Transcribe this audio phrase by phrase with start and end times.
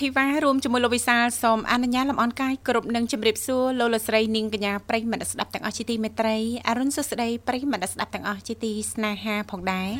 [0.00, 6.36] ធីវ៉ារួមជាមួយលោកវិសាលសូមអនុញ្ញាតលំអរកាយគ្រប់នឹងជម្រាបសួរលោកលស្រីនាងកញ្ញាប្រិយមិត្តស្ដាប់ទាំងអស់ជាទីមេត្រី
[6.68, 9.90] អរុនសុស្ដីប្រិយមិត្តស្ដាប់ទាំងអស់ជាទីស្នេហាផងដែរ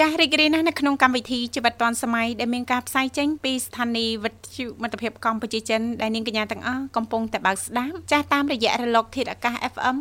[0.00, 9.96] ចាស់រីករាយណាស់នៅក្នុងកម្មវិធីជីវិតឌွန်សម័យដែលមានការផ្សាយចេញពីស្ថានីយ៍វិទ្យុមិត្តភាពកម្ពុជាចិនដែលនាងកញ្ញាទាំងអស់កំពុងតែបើកស្ដាប់ចាស់តាមរយៈរលកធាតុអាកាស FM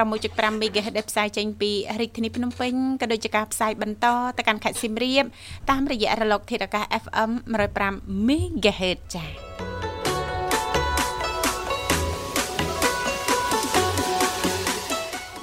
[0.00, 4.06] 96.5 MHz ដែលផ្សាយចេញពីរាជធានីភ្នំពេញក៏ដូចជាការផ្សាយបន្ត
[4.38, 5.24] ទៅកាន់ខេត្តសៀមរាប
[5.70, 7.30] តាមរយៈរលកធាតុអាកាស FM
[7.80, 9.49] 105 MHz ចា៎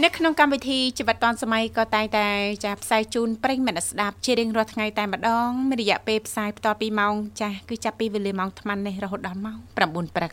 [0.03, 2.27] នៅក្នុងកម្មវិធីជីវិតឌွန်សម័យក៏តែងតែ
[2.65, 10.31] ចាផ្សាយជូនប្រិញ្ញមិត្តស្ដាប់ជារៀងរាល់ថ្ងៃតែម្ដងមានរយៈពេលផ្សាយបន្តពីម៉ោងចាស់គឺចាប់ពីវេលាម៉ោង8:00នេះរហូតដល់ម៉ោង9ព្រឹក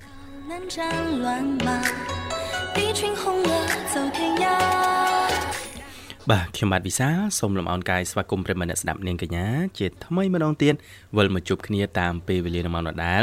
[6.31, 9.47] បាទខ្ញុំបាទវិសាសូមលំអរកាយស្វាគមន៍ប្រិមត្តអ្នកស្ដាប់នាងកញ្ញា
[9.79, 10.75] ជាថ្មីម្ដងទៀត
[11.17, 13.23] វិលមកជួបគ្នាតាមពេលវេលានៅម៉ោងដដែល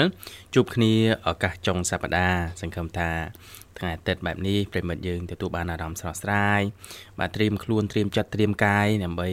[0.53, 0.94] ជួបគ្នា
[1.28, 3.09] ឱកាសចុងសប្ដាហ៍សង្ឃឹមថា
[3.82, 6.62] ថ្ងៃអាទិត្យបែបនេះប្រិមិត្តយើងទទួលបានអារម្មណ៍ស្រស់ស្រាយ
[7.20, 9.30] បាទត្រៀមខ្លួនត្រៀមចិត្តត្រៀមកាយដើម្បី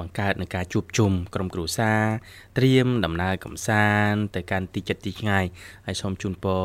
[0.00, 2.02] បង្កើតនឹងការជួបជុំក្រុមគ្រួសារ
[2.58, 5.44] ត្រៀមដំណើរកំសាន្តទៅកាន់ទីចិត្តទីឆ្ងាយ
[5.86, 6.62] ហើយសូមជូនពរ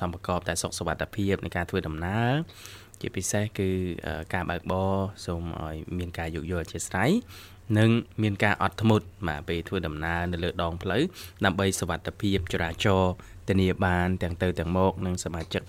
[0.00, 2.32] សម្បកបតែសុខសុវត្ថិភាពในការធ្វើដំណើរ
[3.00, 3.68] ជាពិសេសគឺ
[4.34, 4.92] ការបើកបរ
[5.26, 7.10] សូមឲ្យមានការយោគយល់អធិស្ឋាន
[7.78, 7.90] និង
[8.22, 11.02] មានការអត់ធ្មត់បាទពេលធ្វើដំណើរនៅលើដងផ្លូវ
[11.44, 13.12] ដើម្បីសុវត្ថិភាពចរាចរណ៍
[13.48, 15.62] ធានាបានទាំងទៅទាំងមកនិងសមាជិក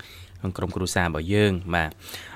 [0.44, 1.90] ក្នុងក្រុមគ្រួសាររបស់យើងបាទ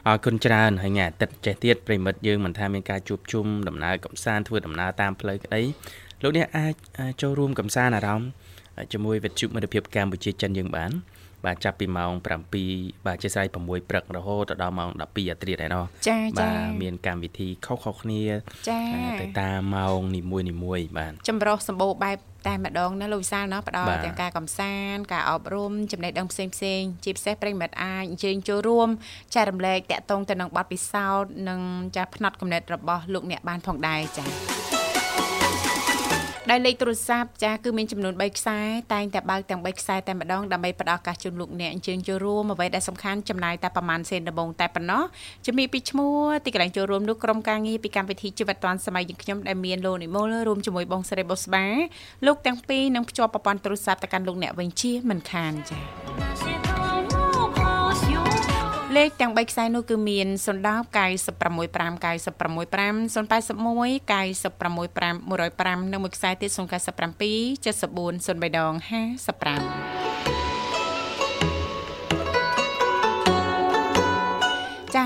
[0.06, 5.62] អរគុណច្រើនហើយថ្ងៃអាទិត្យចេះទៀតប្រិមិត្តយើងមិនថាមានការជួបជុំដំណើរកំសាន្តធ្វើដំណើរតាមផ្លូវក្តី
[6.22, 6.74] លោកអ្នកអាច
[7.22, 8.28] ចូលរួមកំសាន្តអារម្មណ៍
[8.92, 10.92] ជាមួយវិទ្យុមិត្តភាពកម្ពុជាចិនយើងបាន
[11.46, 12.12] បាទចាប់ពីម៉ោង
[12.58, 15.00] 7បាទជាស្រ័យ6ព្រឹករហូតដល់ម៉ោង12
[15.30, 18.22] អាត្រាដែរណោះចាចាបាទមានកម្មវិធីខុសៗគ្នា
[18.68, 18.80] ចា
[19.20, 28.88] ទៅតាមម៉ោងនីមួយនីមួយបាទចម្រោះសម្បូរបែបតែម្ដងណាលោកវិសាលណាផ្ដល់ទាំងការកំសាន្តការអប់រំចំណេះដឹងផ្សេងផ្សេងជាពិសេសប្រិមិត្តអាចអញ្ជើញចូលរួម
[29.34, 31.60] ចែករំលែកតាក់ទងទៅនឹងបទពិសោធន៍និង
[31.96, 34.77] ចាស់ផ្នែកកំណត់របស់លោកអ្នកបានផងដែរចា៎
[36.50, 38.58] ដែលលេខទូរស័ព្ទចាស់គឺមានចំនួន3ខ្សែ
[38.92, 45.02] តែងតែបើកទាំង3ខ្សែតែម្ដងដើម្បីផ្ដល់ឱកាសជូនលោកអ្នកអញ្ជើញចូលរួមអ្វីដែលសំខាន់ចំណាយតែប្រហែលសេនដំបងតែប៉ុណ្ណោះ
[45.46, 46.14] ជំរាបពីឈ្មោះ
[46.44, 51.64] ទីកន្លែងចូលរួមនោះក្រុមការងារពីកម្មវិធីជីវិតឌွန်សម័យយើងខ្ញុំដែលមានលោកនិមលរួមជាមួយបងស្រីបុស្បា
[52.26, 56.67] លោកទាំងពីរនឹងភ្ជាប់ប្រព័ន្ធទូរស័ព្ទទៅកាន់លោកអ្នកវិញជាមិនខានចា៎
[58.96, 66.58] លេខទាំង3ខ្សែនោះគឺមាន010 965 965 081 965 105និងមួយខ្សែទៀត097 74
[70.44, 70.47] 03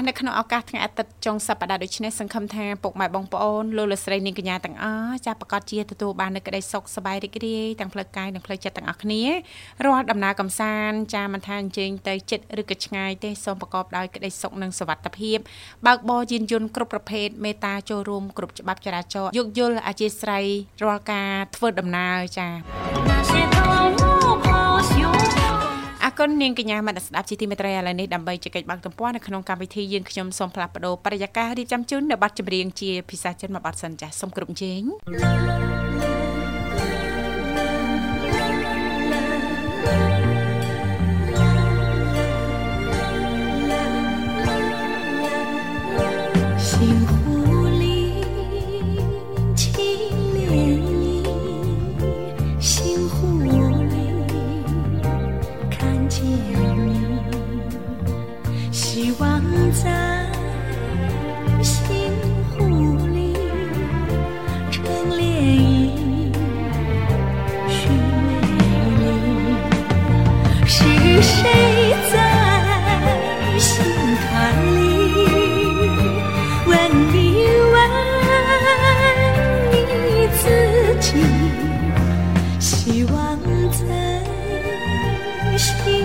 [0.08, 9.22] នៅក្នុងឱកាសថ្ងៃអាទិត្យចុងសប្តាហ៍ដូចនេះសង្ឃឹមថាពុកម៉ែបងប្អូនលោកលស្រីនាងកញ្ញាទាំងអស់ចាស់ប្រកាសជាទទួលបាននូវក្តីសុខសប្បាយរីករាយទាំងផ្លូវកាយនិងផ្លូវចិត្តទាំងអស់គ្នា
[9.86, 15.38] រាល់ដំណើរកំសាន្តចាស់មិនថាអញ្ជើញទៅចិត្តឬក៏ឆ្ងាយទេសូមប្រកបដោយក្តីសុខនិងសុវត្ថិភាព
[15.86, 20.46] បើកបរយានយន្តគ្រប់ប្រភេទមេត្តាចូលរួមគ្រប់ច្បាប់ចរាចរណ៍យោគយល់អធិស្ឋ័យ
[20.82, 22.52] រាល់ការធ្វើដំណើរចា៎
[23.56, 23.91] អរ
[26.18, 34.82] គុណនាងកញ្ញាមនស្ដាប់ជាទីមេត្រីឥឡូវនេះដើម្បីជែកបាក់ទំព័រនៅក្នុងកម្មវិធីយើងខ្ញុំសូមផ្លាស់ប្ដូរបរិយាកាសរៀបចំជូននៅប័ណ្ណចម្រៀងជាភាសាចិនមួយប័ណ្ណសិនចាសសូមគ្រប់ជេង
[85.62, 86.01] she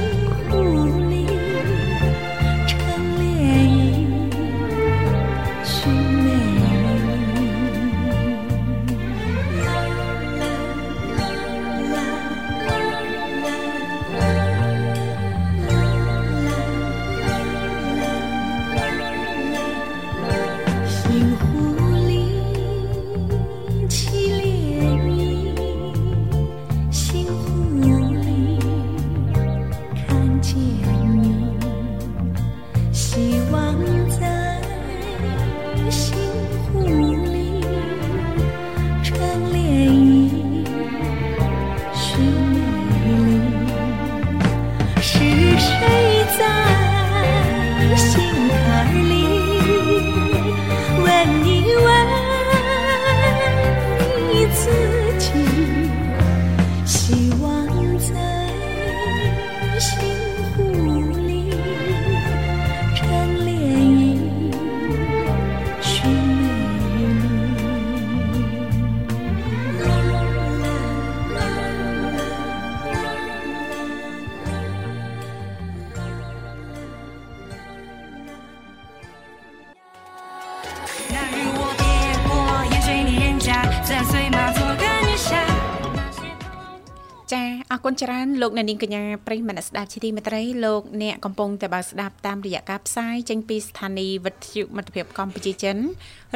[87.84, 95.78] គុណច្រើនលោកអ្នកនាងកញ្ញាប្រិយមិត្តស្ដាប់ជាទីមេត្រីលោកអ្នកកំពុងតែបើស្ដាប់តាមរយៈការផ្សាយចេញពីស្ថានីយ៍វិទ្យុមិត្តភាពកម្ពុជាចិន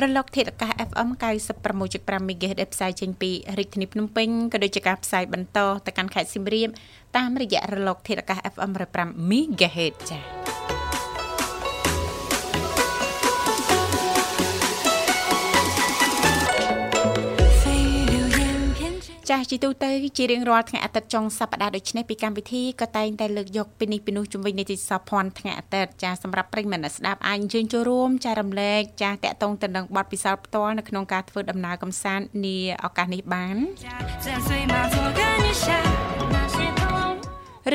[0.02, 1.10] រលកធាតុអាកាស FM
[1.68, 6.70] 96.5 MHz ដែលផ្សាយចេញពីរាជធានីភ្នំពេញក៏ដូចជាការផ្សាយបន្តទៅកាន់ខេត្តសៀមរាប
[7.18, 10.71] តាមរយៈរលកធាតុអាកាស FM 105 MHz ចា៎
[19.32, 33.56] ចាស់ជីទូទៅជារៀងរាល់ថ្ងៃអាទិត្យចុងសប្តាហ៍ដូចនេះពីកម្មវិធីក៏តែងតែលើកយកពីនេះពីនោះជំវិញនីតិសភ័ណ្ឌថ្ងៃអាទិត្យចាសម្រាប់ប្រិយមិត្តស្ដាប់អាចអញ្ជើញចូលរួមចារំលែកចាតាក់ទងទៅនឹងបទពិសោធន៍ផ្ទាល់នៅក្នុងការធ្វើដំណើរកម្សាន្តនាឱកាសនេះបាន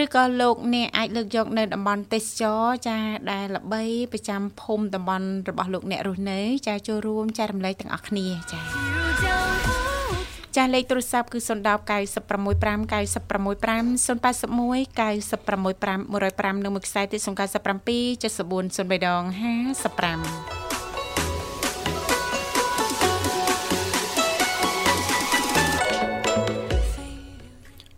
[0.03, 2.99] ឬក៏លោកអ្នកអាចលើកយកនៅតំបន់ទេសចរចា
[3.31, 3.83] ដែលល្បី
[4.13, 8.61] ប្រចាំភូមិតំបន់របស់លោកអ្នករស់នៅ ចាចូលរួមចែករំលែកទាំងអស់គ្នាចា
[10.57, 17.29] ចាស់លេខទូរស័ព្ទគឺ010 965 965 081 965 105និងមួយខ្សែទៀត097 74
[18.77, 19.35] 03ដង55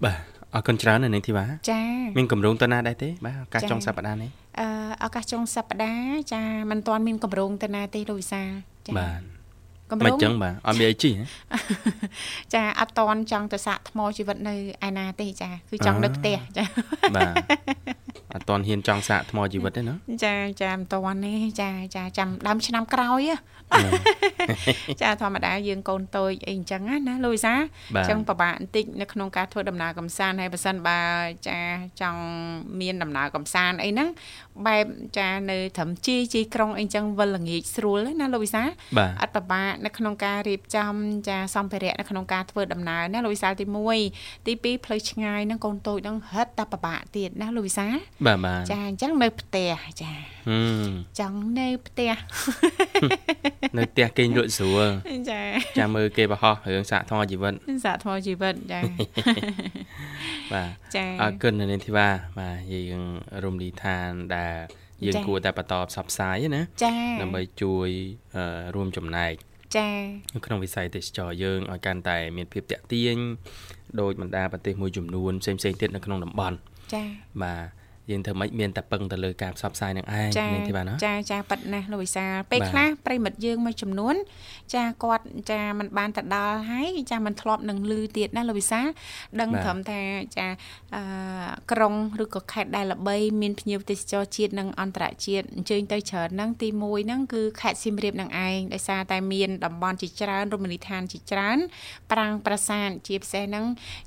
[0.05, 0.17] បាទ
[0.55, 1.83] អរគុណច្រើននៅនាងធីវ៉ាចា
[2.17, 4.31] មានកម្រងទៅណាដែរទេបាទឱកាសចុងសប្តាហ៍នេះ
[4.61, 4.69] អឺ
[5.05, 8.43] ឱកាសចុងសប្តាហ៍ចាមិនទាន់មានកម្រងទៅណាទេលោកវិសា
[8.89, 9.21] ចាបាទ
[9.91, 11.13] កម្រងមិនចឹងបាទអត់មានអីជី
[12.55, 14.55] ចាអត់តន់ចង់ទៅសាកថ្មជីវិតនៅ
[14.89, 16.65] ឯណាទេចា គឺចង់នៅផ្ទះចា
[17.17, 17.35] បាទ
[18.35, 19.95] អត់តន់ហ៊ានចង់សាកថ្មជីវិតទេណា
[20.25, 23.23] ចាចាមិនតន់ទេចាចាចាំដើមឆ្នាំក្រោយ
[25.03, 27.55] ចាធម្មតាយើងកូនតូចអីអញ្ចឹងណាលូយសា
[27.97, 31.01] អញ្ចឹងពិបាកបន្តិចនៅក្នុងការធ្វើដំណើរកំសាន្តហើយបើសិនបើ
[31.49, 31.61] ចា
[32.01, 32.23] ចង់
[32.81, 34.09] មានដំណើរកំសាន្តអីហ្នឹង
[34.67, 34.87] បែប
[35.19, 38.63] ចានៅត្រឹមជីជីក្រុងអីចឹងវិលល្ងាចស្រួលណាលោកវិសា
[39.23, 40.95] អត់ពិបាកនៅក្នុងការរៀបចំ
[41.29, 43.65] ចាសម្ភារៈនៅក្នុងការធ្វើដំណើរណាលោកវិសាទី
[44.07, 47.87] 1ទី2ផ្លូវឆ្ងាយហ្នឹងកូនតូចហ្នឹងហិតតែពិបាកទៀតណាលោកវិសា
[48.27, 50.13] បាទបាទចាអញ្ចឹងនៅផ្ទះចា
[51.21, 52.13] ចង់នៅផ្ទះ
[53.79, 54.87] នៅផ្ទះគេងលក់ស្រួល
[55.31, 55.41] ចា
[55.79, 58.81] ចាំមើលគេបរោះរឿងសាកថ្មជីវិតសាកថ្មជីវិតចា
[60.53, 62.09] បាទចាអរគុណនាងធីវ៉ា
[62.39, 63.03] បាទយើង
[63.45, 64.55] រំលីឋានដែល
[65.07, 67.89] យើងគួរតែបន្តផ្សព្វផ្សាយណាចាដើម្បីជួយ
[68.75, 69.33] រួមចំណែក
[69.77, 69.89] ចា
[70.35, 73.17] នៅក្នុងវិស័យទេសចរយើងឲ្យកាន់តែមានភាពតាក់ទាញ
[74.01, 76.57] ដោយបណ្ដាប្រទេសមួយចំនួនផ្សេងៗទៀតនៅក្នុងតំបន់
[76.95, 77.03] ចា
[77.43, 77.78] បាទ
[78.12, 84.16] យើងធ្វើម៉េចមានតែពឹងទៅលើការផ្សព្វផ្សាយនឹងឯងនេះទេបាទណាចាចាប៉ិតណាស់លោកវិសាលពេលខ្លះប្រិមិត្តយើងមួយចំនួន
[84.76, 88.88] ចាគាត់ចាมันបានទៅដល់ហើយចាมันធ្លាប់នឹងលឺទៀតណាលោកវិសាល
[89.40, 90.02] ដឹងត្រឹមថា
[90.38, 90.48] ចា
[90.96, 91.02] អឺ
[91.72, 91.94] ក្រុង
[92.24, 101.58] ឬក៏ខេត្តដែលល្បី មានភ្ញៀវទេសចរជាតិនិងអន្តរជាតិអញ្ជើញទៅច្រើនហ្នឹងទី1ហ្នឹងគឺខេត្តសៀមរាបនឹងឯងដោយសារតែមានតំបន់ជាច្រើនរមណីយដ្ឋានជាច្រើន
[102.12, 103.66] ប្រាង្គប្រាសាទជាពិសេសហ្នឹង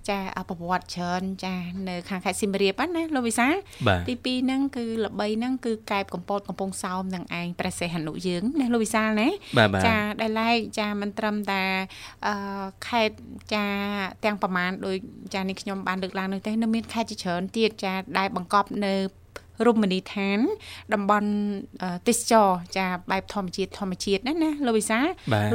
[0.08, 1.54] ចាប្រវត្តិច្រើនចា
[1.88, 3.54] នៅខាងខេត្តសៀមរាបណាលោកវិសាល
[4.07, 9.29] ទី2ហ្នឹងគឺល្បីហ្នឹងគឺកែបកំពតកំពង់សោមនឹងឯងព្រះសេះហនុយើងណាលោកវិសាលណា
[9.87, 11.63] ចាដែលឡែកចាមិនត្រឹមតែ
[12.27, 13.11] អឺខេត
[13.53, 13.65] ចា
[14.25, 14.95] ទាំងប្រមាណដោយ
[15.33, 18.93] ចានេះខ្ញុំបានលើកឡើងនោះទេនៅមានខេត្តជាច្រើនទៀតចាដែលបង្កប់នៅ
[19.67, 20.39] រមណីយដ្ឋាន
[20.93, 21.29] តំបន់
[22.07, 24.99] ទេសចរចាបែបធម្មជាតិធម្មជាតិណាណាលោកវិសា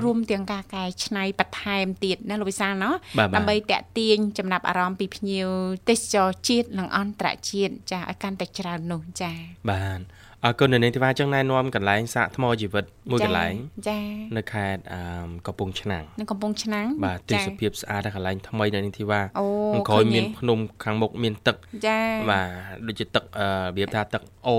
[0.05, 2.95] រួមទាំងការកែច្នៃបន្ថែមទៀតណាលោកវិសាណោះ
[3.37, 5.49] ដើម្បីតាក់ទាញចំណាប់អារម្មណ៍ពីភ្ញៀវ
[5.89, 9.33] ទេសចរជាតិនិងអន្តរជាតិចាឲ្យកាន់តែច្រើននោះចា
[9.71, 10.01] បាទ
[10.47, 13.55] អរគុណនៅនាងធីវ៉ាចឹងណែនាំកន្លែងសាកថ្មជីវិតមួយកន្លែង
[13.89, 13.99] ចា
[14.37, 15.01] នៅខេត្តអឺ
[15.47, 19.47] កំពង់ឆ្នាំងនៅកំពង់ឆ្នាំងបាទទេសភាពស្អាតកន្លែងថ្មីនៅនាងធីវ៉ាអូ
[19.89, 21.99] ក្រោយមានភ្នំខាងមុខមានទឹកចា
[22.31, 22.49] បាទ
[22.87, 24.59] ដូចជាទឹករបៀបថាទឹកអូ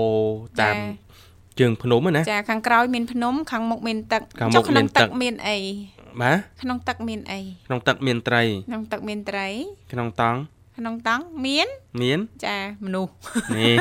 [0.60, 0.76] តាម
[1.60, 4.22] ជើងភ្នំណាចាខាងក្រោយមានភ្នំខាងមុខមានទឹក
[4.54, 5.58] ចុះក្នុងទឹកមានអី
[6.20, 9.46] បាទក្នុងទឹកមានអីក្នុងទឹកមានត្រីក្នុងទឹកមានត្រី
[9.92, 10.38] ក្នុងតង់
[10.78, 11.68] ក្នុងតង់មាន
[12.02, 13.10] មាន ចាមនុស្ស
[13.56, 13.74] នេះ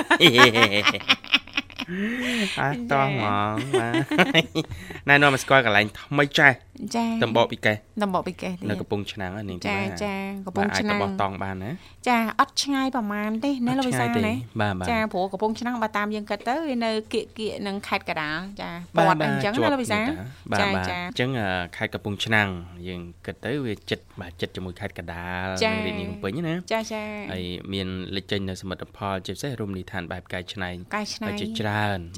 [2.62, 3.90] អើតោះហ្មងបា
[4.42, 6.56] ទណែនាំមកស្គាល់កន្លែងថ្មីចាស់
[6.96, 10.14] ចាតំបកពីកេះតំបកពីកេះនៅកំពង់ឆ្នាំងនាងចាចា
[10.46, 11.72] កំពង់ឆ្នាំងអាចបោះតង់បានណា
[12.10, 14.34] ចាអត់ឆ្ងាយប្រហែលទេណាលោកវិសាលណា
[14.92, 20.08] ចាព្រោះកំពង់ឆ្នាំងបើតាមយើងគិតទៅវានៅគៀកគៀកនឹងខេត្តកដាលចាពាត់អញ្ចឹងណាលោកវិសាល
[20.60, 21.30] ចាចាអញ្ចឹង
[21.78, 22.48] ខេត្តកំពង់ឆ្នាំង
[22.88, 27.44] យើងគិតទៅវាចិត្តបាទចិត្តជាមួយខេត្តកដាលនៅរាជធានីភ្នំពេញណាចាចាហើយ
[27.74, 31.67] មានលេចចេញនៅសមិទ្ធផលជាពិសេសរមណីយដ្ឋានបែបកែច្នៃកែច្នៃជាច្រើន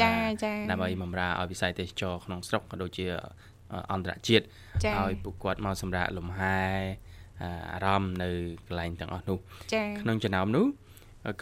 [0.04, 3.06] ចាចាដើម្បីបម្រើឲ្យវិស័យទេសចរក្នុងស្រុកក៏ដូចជា
[3.92, 4.46] អន្តរជាតិ
[5.00, 6.60] ឲ្យពួកគាត់មកសម្រាកលំហែ
[7.74, 8.30] អារម្មណ៍នៅ
[8.68, 9.38] កន្លែងទាំងអស់នោះ
[10.02, 10.68] ក្នុងចំណោមនោះ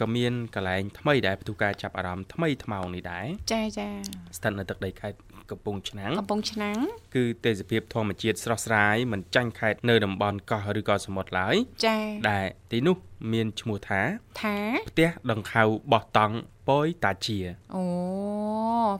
[0.00, 3.88] ក៏មានកន្លែងថ្មីដែលផ្ទុះការចាប់អារម្មណ៍ថ្មីថ្មោងនេះដែរចាចា
[4.36, 5.18] ស្ថិតនៅទឹកដីខេត្ត
[5.50, 6.78] កំពង់ឆ្នាំងកំពង់ឆ្នាំង
[7.16, 11.54] គឺទេសភាពធម្មជាតិស្រស់ស្រាយមិនចាញ់ខេត្តនៅតំបន់កោះឬក៏សមុទ្រឡើយ
[11.86, 11.96] ចា
[12.30, 12.96] ដែលទីនោះ
[13.32, 14.00] មានឈ្មោះថា
[14.42, 14.56] ថា
[14.90, 15.62] ផ្ទះដង្ខៅ
[15.92, 16.36] បោះតង់
[16.68, 17.38] ពយតាជា
[17.74, 17.82] អូ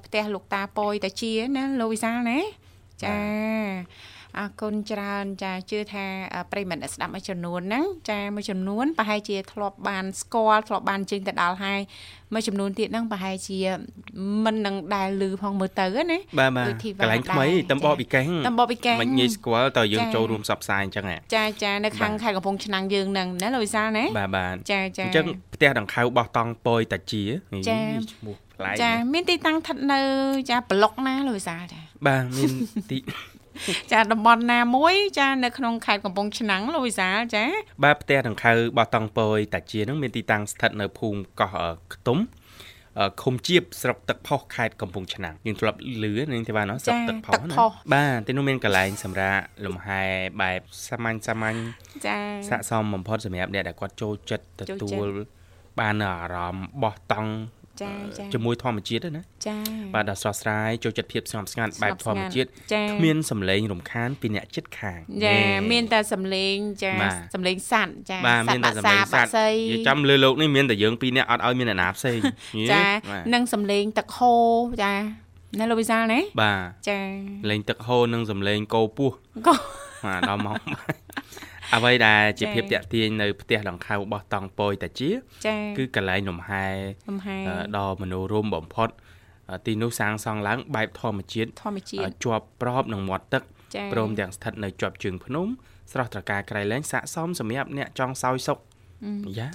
[0.04, 2.38] ផ្ទះលោកតាពយតាជាណាលោកវិសាលណា
[3.02, 3.16] ចា
[4.38, 6.06] អរគុណច្រើនចាជឿថា
[6.52, 11.80] ប្រិមត្តស្ដាប់មួយចំនួនហ្នឹងចាមួយចំនួនប្រហែលជាធ្លាប់បានស្គាល់ធ្លាប់បានជើញទៅដល់ហើយ
[12.34, 13.58] មួយចំនួនទៀតហ្នឹងប្រហែលជា
[14.44, 16.68] មិននឹងដែលលឺផងមើលទៅណាបាទបាទ
[17.00, 21.04] កន្លែងថ្មីតំបបពីកេងតំបបពីកេងមិនងាយស្គាល់តើយើងចូលរួមសັບផ្សាយអញ្ចឹង
[21.34, 27.22] ចាចានៅខាងខេត្តកំពង់ឆ្នាំងយើងហ្នឹងណាលោកវិសាលណាបាទបាទចាចាអញ្ចឹងផ្ទះដង្ខៅបោះតង់ពយតាជា
[27.68, 27.80] ចា
[28.12, 30.00] ឈ្មោះប្លែកចាមានទីតាំងស្ថិតនៅ
[30.50, 32.50] ចាប្លុកណាលោកវិសាលចាបាទមាន
[32.90, 32.98] ទី
[33.92, 37.44] ចាតំបន់ណាមួយចានៅក្នុងខេត្តកំពង់ឆ្នាំងលោកវិសាលចា
[37.84, 41.52] បាទផ្ទះដង្ខៅបោះតង់ពយតាជានឹងមានទីតាំងស្ថិតនៅភូមិកោះ
[41.94, 42.18] ខ្ទុំ
[43.22, 47.54] ឃុំជៀបស្រុកទឹកផុសខេត្តកំពង់ឆ្នាំងយើងធ្លាប់លឺនាងទេបាទណោះស្រុកទឹកផុសណា
[47.94, 50.02] បាទទីនោះមានកន្លែងសម្រាប់លំហែ
[50.42, 51.56] បែបសាមញ្ញសាមញ្ញ
[52.06, 55.08] ចាស័កសមបំផុតសម្រាប់អ្នកដែលគាត់ចូលចិត្តទទួល
[55.80, 57.32] បានអារម្មណ៍បោះតង់
[57.82, 59.58] ចាចាជាមួយធម្មជាតិណាចា
[59.94, 65.38] បាទដល់ស្រស់ស្រាយចូលចិត្តភាពស្ងប់ស្ងាត់បែបធម្មជាតិគ្មានសំឡេងរំខានពីអ្នកចិត្តខាងចា
[65.72, 66.92] មានតែសំឡេងចា
[67.34, 72.18] សំឡេងសัตว์ចាសត្វបាសាបាសីនិយាយចំលើលោកនេះមានតែយើងពីរនាក់អត់ឲ្យមានអ្នកណាផ្សេង
[72.72, 72.84] ចា
[73.34, 74.48] និងសំឡេងទឹកហូរ
[74.84, 74.94] ចា
[75.58, 77.00] ណាលោកវិសាលណាបាទចា
[77.50, 79.10] លេងទឹកហូរនិងសំឡេងគោពោះ
[79.46, 79.54] គោ
[80.04, 80.58] បាទដល់មក
[81.74, 85.10] អ្វីដែលជាភាពតាក់ទាញនៅផ្ទះដង្ខៅរបស់តង់ពយតាជា
[85.78, 86.66] គឺកន្លែងលំហែ
[87.08, 87.36] លំហែ
[87.76, 88.88] ដ៏មនោរម្យបំផុត
[89.66, 93.42] ទីនោះសាងសង់ឡើងបែបធម្មជាតិធម្មជាតិជាប់ប្របនឹងមាត់ទឹក
[93.92, 95.46] ព្រមទាំងស្ថិតនៅជាប់ជើងភ្នំ
[95.92, 98.58] ស្រស់ត្រកាលក្រៃលែងស័កសមសម្រាប់អ្នកចង់សោយសុខ
[99.38, 99.48] យ៉ា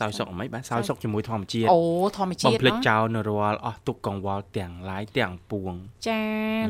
[0.00, 1.80] សោយសុកអីបាទសោយសុកជាមួយធម្មជាតិអូ
[2.16, 5.72] ធម្មជាតិបំភ្លេចចោលនៅរាល់អស់ទុកកង្វល់ទាំងឡាយទាំងពួង
[6.08, 6.22] ចា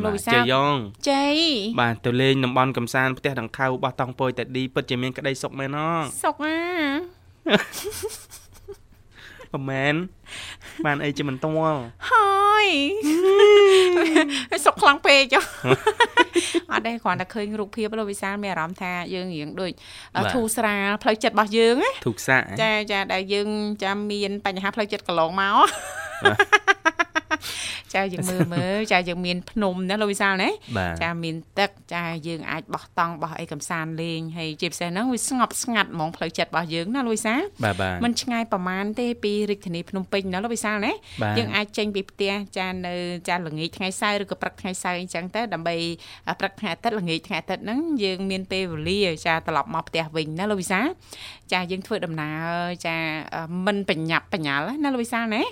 [0.04, 0.74] លោកវិសាជ័យយ៉ង
[1.10, 1.36] ជ័យ
[1.80, 5.80] បាទទៅលេងតំបន់កំសាន្តផ្ទះដង្ខៅរបស់តង់ពយតាឌីពិតជាមានក្តីសុខមែនអ
[6.24, 6.58] សុខអា
[9.52, 9.94] ប្រមែន
[10.84, 11.78] បានអីជាមិនតល់
[12.10, 12.30] ហើ
[12.66, 12.68] យ
[14.64, 15.44] សុកខ្លាំងពេកចុះ
[16.70, 19.72] អត់ទេគ្រាន់តែឃើញរូបភាពលោកវិសាលមានអារម្មណ៍ថាយើងរៀងដូច
[20.34, 23.48] ធូរស្រាលផ្លូវចិត្តរបស់យើងណាធូរសាចាចាដែលយើង
[23.84, 25.68] ចាំមានបញ្ហាផ្លូវចិត្តកន្លងមក
[27.94, 30.50] ចាយើងមើលមើលចាយើងមានភ្នំណាលោកវិសាលណា
[31.02, 37.40] ចាមានទឹកចាយើងអាចបោះតង់បោះអីកំសាន្តលេងហើយជាពិសេសហ្នឹងវាស្ងប់ស្ងាត់ហ្មងផ្លូវចិត្តរបស់យើងណាលោកវិសាល
[38.04, 40.92] มันឆ្ងាយប្រហែលទេពីរាជធានីភ្នំពេញណាលោកវិសាលណា
[41.38, 42.94] យើងអាចចេញពីផ្ទះចានៅ
[43.28, 45.76] ចាល្ងាចថ្ងៃសៅរ៍ឬក៏ព្រឹកថ្ងៃសៅរ៍អញ្ចឹងទៅដើម្បី
[46.40, 50.86] ព្រឹកថ្ងៃអាទិត្យល្ងាចថ្ងៃអាទិត្យហ្នឹងយើងមានពេលវេលាចាត្រឡប់មកផ្ទះវិញណាលោកវិសាល
[51.52, 52.96] ចាយើងធ្វើដំណើរចា
[53.66, 55.42] មិនបញ្ញាប់បញ្ញាល់ណាលោកវិសាលណា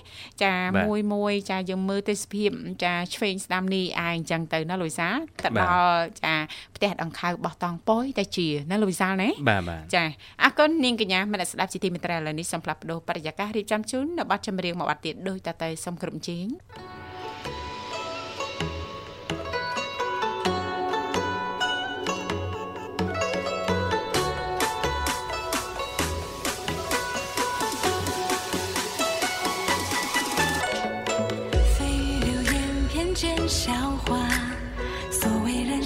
[0.44, 0.54] ចា
[0.86, 2.50] មួយមួយចាយើងមើលទេសភាព
[2.84, 5.08] ចាឆ្វេងស្ដាំនេះអាយអញ្ចឹងទៅណាលូយសា
[5.44, 6.34] ទៅដល់ចា
[6.76, 10.04] ផ្ទះដង្ខៅបោះតង់ប៉ុយតែជាណាលូយសាណាបាទបាទចា
[10.42, 16.46] អរគុណនាងកញ្ញាមនស្ដាប់ជាទីមេត្រីឥឡូវនេះសូមផ្លាប់បដោបរិយាកាសរៀបចំជូននៅប័ណ្ណចម្រៀងមួយប័ណ្ណទៀតដោយតតែសូមគ្រប់ជេង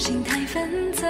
[0.02, 1.06] 心太纷杂，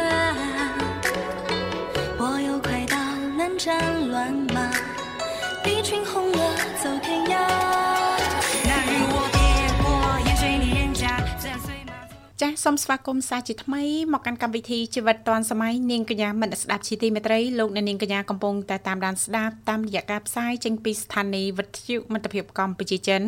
[2.19, 2.95] 我又快到
[3.39, 4.52] 南站乱。
[12.65, 23.23] សសូមស្វាគមន៍សាជាថ្មីមកកាន់កម្មវិធីជីវិតឌွန်សម័យនាងកញ្ញាមិត្តស្ដាប់ជាទីមេត្រីលោកអ្នកនាងកញ្ញាកំពុងតែតាមដានស្ដាប់តាមរយៈការផ្សាយចេញពីស្ថានីយ៍វិទ្យុមិត្តភាពកម្ពុជាចិន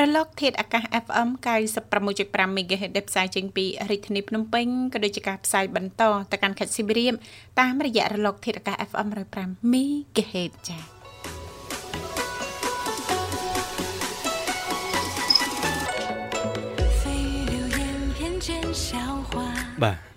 [0.00, 1.28] រលក ធាតុអាកាស FM
[1.92, 6.02] 96.5 MHz ដែលផ្សាយចេញពីរាជធានីភ្នំពេញក៏ដូចជាការផ្សាយបន្ត
[6.32, 7.14] ទៅកាន់ខេត្តសៀមរាប
[7.60, 9.08] តាមរយៈរលកធាតុអាកាស FM
[9.40, 10.95] 105 MHz ចា៎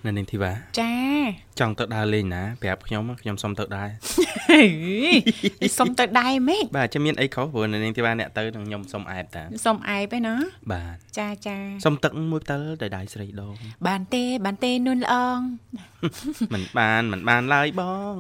[0.05, 0.93] នៅនាងធីវ៉ាចា
[1.59, 3.89] ចង់ទៅដើរលេងណាប្រាប់ខ្ញុំខ្ញុំសុំទៅដែរ
[5.79, 10.35] សុំទៅដែរម៉េចបាទចាំមានអីខុសព្រោះនៅនាងធីវ៉ាអ្នកទៅនឹងខ្ញុំសុំអែបតាសុំអែបឯណា
[10.71, 13.55] បាទចាចាសុំទឹកមួយផ្តិលដោយដៃស្រីដង
[13.87, 15.39] បានទេបានទេនួនល្អង
[16.53, 18.13] មិនបានមិនបានឡើយបង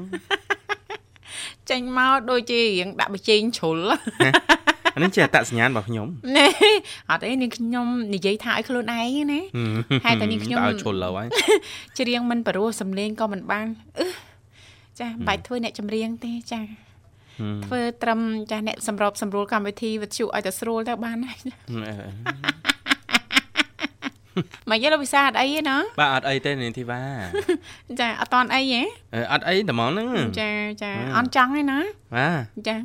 [1.69, 3.77] ចេញមកដូចជារៀងដាក់បជែងជ្រុល
[4.95, 6.47] អានេះជាអត្តសញ្ញាណរបស់ខ្ញុំណែ
[7.11, 9.41] អត់អីនាងខ្ញុំនិយាយថាឲ្យខ្លួនឯងណា
[10.05, 11.27] ហេតុតែនាងខ្ញុំទៅឲ្យជុលលើហើយ
[11.99, 13.67] ច្រៀងមិនព្រោះសំលេងក៏មិនបាន
[13.99, 14.05] អឺ
[14.99, 16.61] ចាមិនបាច់ធ្វើអ្នកចម្រៀងទេចា
[17.65, 18.19] ធ្វើត្រឹម
[18.51, 21.39] ចាអ្នកសម្របសម្រួលកម្មវិធីវិទ្យុឲ្យតែស្រួលទៅបានហើយ
[24.69, 27.01] មកយកលោកវិសាអត់អីទេណាបាទអត់អីទេនាងធីវ៉ា
[27.99, 28.81] ចាអត់តន់អីហ៎
[29.13, 30.07] អឺអត់អីតែហ្មងហ្នឹង
[30.41, 30.51] ចា
[30.83, 31.79] ចាហឹមអន់ចង់ទេណា
[32.15, 32.75] បាទចា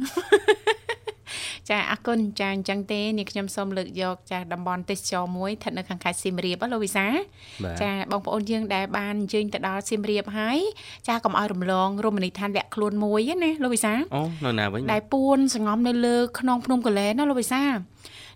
[1.71, 7.07] ចាអរគុណចាអញ្ចឹងទេនាងខ្ញុំសូមលើកយកចាតំបន់ទេសចរមួយស្ថិតនៅខាងខេត្តសៀមរាបហ៎លោកវិសា
[7.65, 10.59] បាទចាបងប្អូនយើងដែលបានអញ្ជើញទៅដល់សៀមរាបហើយ
[11.09, 17.79] ចាកុំឲ្យរំលងរមណីយដ្ឋានលាក់ខ្លួនមួយហ្នឹងណាលោកវិសាអូនៅណាវិញដែលពួនសងំនៅលើខ្នងភ្នំកលែនណាលោកវិសានិ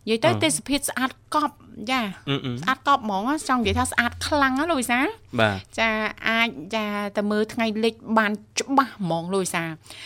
[0.08, 1.56] យាយទៅអឺទេសភាពស្អាតកប់
[1.90, 5.00] ចាអឺអឺស្អាតកប់ហ្មងចង់និយាយថាស្អាតខ្លាំងណាលោកវិសា
[5.40, 5.90] បាទចា
[6.28, 9.62] អាចចាទៅមើលថ្ងៃលិចបានច្បាស់ហ្មងលោកវិសា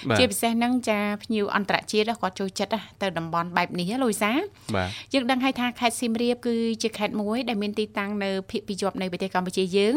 [0.09, 4.33] បាទជាពិសេសហ្នឹងចាភ្ញៀវអន្តរជាតិគាត់ចូលចិត្តណាទៅតំបន់បែបនេះណាលោកវិសា
[4.77, 9.95] បាទយើងដឹងហើយថាខេត្តសៀមរាបគឺជាខេត្តមួយដែលមានទីតាំងនៅភាគពីជាប់នៃប្រទេសកម្ពុជាយើង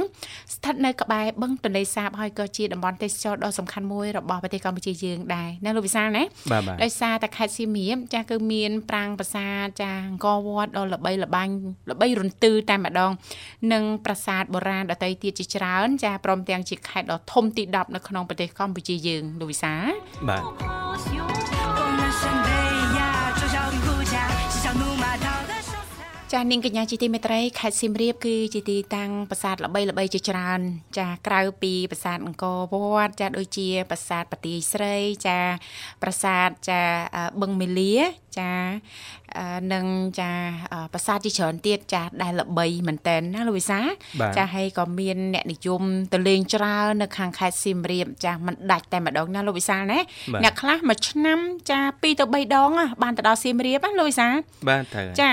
[0.54, 11.48] ស្ថិតនៅក្បែរបឹងទន្លេសាបហើយក៏ជាតំបន់ទេសចរណ៍ដ៏សំខាន់មួយរបស់ប្រទេសកម្ពុជាយើងដែរណាលោកវិសាលណាបាទបាទដោយសារតែខេត្តសៀមរាបចាស់គឺមានប្រាង្គប្រាសាទចាអង្គរវត្តដ៏ល្បីល្បាញ
[11.92, 13.12] ល្បីរន្ទឺតែម្ដង
[13.74, 19.74] និងប្រាសាទបុរាណដតីទៀតជាច្រើន ចាព្រមទាំងជាខេត្តដ៏ធំទី10នៅក្នុងប្រទេសកម្ពុជាយើងលោកវិសា
[20.30, 20.44] បាទ
[26.34, 30.60] ចានាងកញ្ញាជាទីមេត្រីខេត្តសៀមរាបគឺជាទីតាំងប្រាសាទល្បីល្បីជាច្រើន
[30.98, 32.76] ចាក្រៅពីប្រាសាទអង្គរវ
[33.06, 34.96] ត្តចាដូចជាប្រាសាទបទាយស្រី
[35.28, 35.40] ចា
[36.02, 36.82] ប្រាសាទចា
[37.42, 37.96] បឹងមេលា
[38.40, 38.52] ចា
[39.38, 39.86] អឺនិង
[40.20, 40.32] ចា
[40.74, 43.80] អឺប្រាសាទជាច្រើនទៀតចាដែលល្បីមែនតើណាលោកវិសា
[44.22, 45.82] បាទចាហើយក៏មានអ្នកនិយម
[46.14, 50.00] ទៅលេងច្រើននៅខាងខេត្តសៀមរាបចាមិនដាច់តែម្ដងណាលោកវិសាណា
[50.34, 54.28] បាទអ្នកខ្លះមួយឆ្នាំចា2ទៅ3ដងណាបានទៅដល់សៀមរាបណាលោកវិសា
[54.70, 55.32] បាទត្រូវហើយចា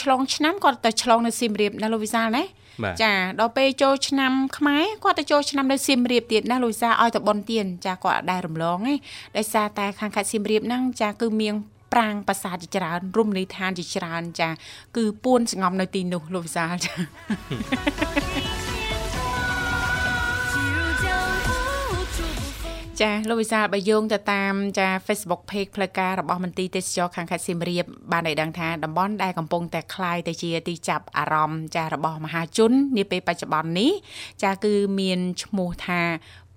[0.00, 2.44] ឆ្លងឆ្នាំគាត់ទៅឆ្លងនៅសៀមរាបណាលោកវិសាលណា
[2.84, 8.94] បាទចាដល់ពេលចូលឆ្នាំខ្មែរគាត់ទៅចូលឆ្នាំនៅសៀមរាបទៀតណាលោកវិសាលឲ្យទៅបនទៀនចាគាត់អត់ដែររំលងទេ
[9.36, 11.54] ដោយសារតែខាងខេត្តសៀមរាបហ្នឹងចាគឺមាន
[11.94, 14.50] ប្រាង្គប្រាសាទជាច្រើនរមណីយដ្ឋានជាច្រើនចា
[14.96, 16.94] គឺពួនស្ងំនៅទីនោះលោកវិសាលចា
[23.00, 33.92] ចាលោកវិសាលបើយោងទៅតាមចា Facebook page ផ្លូវការរបស់មន្ទីរទេសចរខាងខេត្តសៀមរាបបានឲ្យដឹងថាតំបន់ដែលកំពុងតែคลายទៅជាទីចាប់អារម្មណ៍ចារបស់មហាជននាពេលបច្ចុប្បន្ននេះ
[34.42, 36.00] ចាគឺមានឈ្មោះថា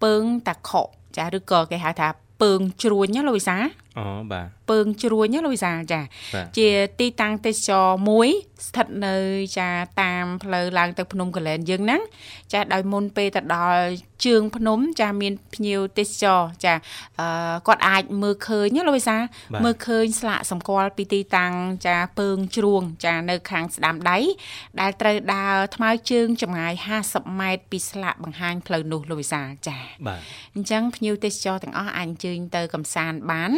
[0.04, 2.08] ពើងតាខកចាឬក៏គេហៅថា
[2.41, 3.58] ពើងជ្រួញណាលោកវិសា
[3.97, 6.01] អូបាទពើងជ្រួញណាលោកវិសាលចា
[6.36, 8.29] បាទជាទីតាំងទេសចរមួយ
[8.67, 9.15] ស្ថិតនៅ
[9.60, 9.69] ចា
[10.01, 12.01] តាមផ្លូវឡើងទៅភ្នំកលែនយើងហ្នឹង
[12.53, 13.81] ចាដោយមុនពេលទៅដល់
[14.25, 16.73] ជើងភ្នំចាមានភ្ញៀវទេសចរចា
[17.19, 19.17] អឺគាត់អាចមើលឃើញណាលោកវិសា
[19.53, 21.53] បាទមើលឃើញស្លាកសម្គាល់ពីទីតាំង
[21.88, 24.17] ចាពើងជ្រួងចានៅខាងស្ដាំដៃ
[24.79, 26.73] ដែលត្រូវដើរថ្មើរជើងចម្ងាយ
[27.07, 30.19] 50ម៉ែត្រពីស្លាកបង្ហាញផ្លូវនោះលោកវិសាចាបាទ
[30.55, 33.51] អញ្ចឹងភ្ញៀវទេសចរទាំងអស់អាចអញ្ជើញទៅកំសាន្តបាន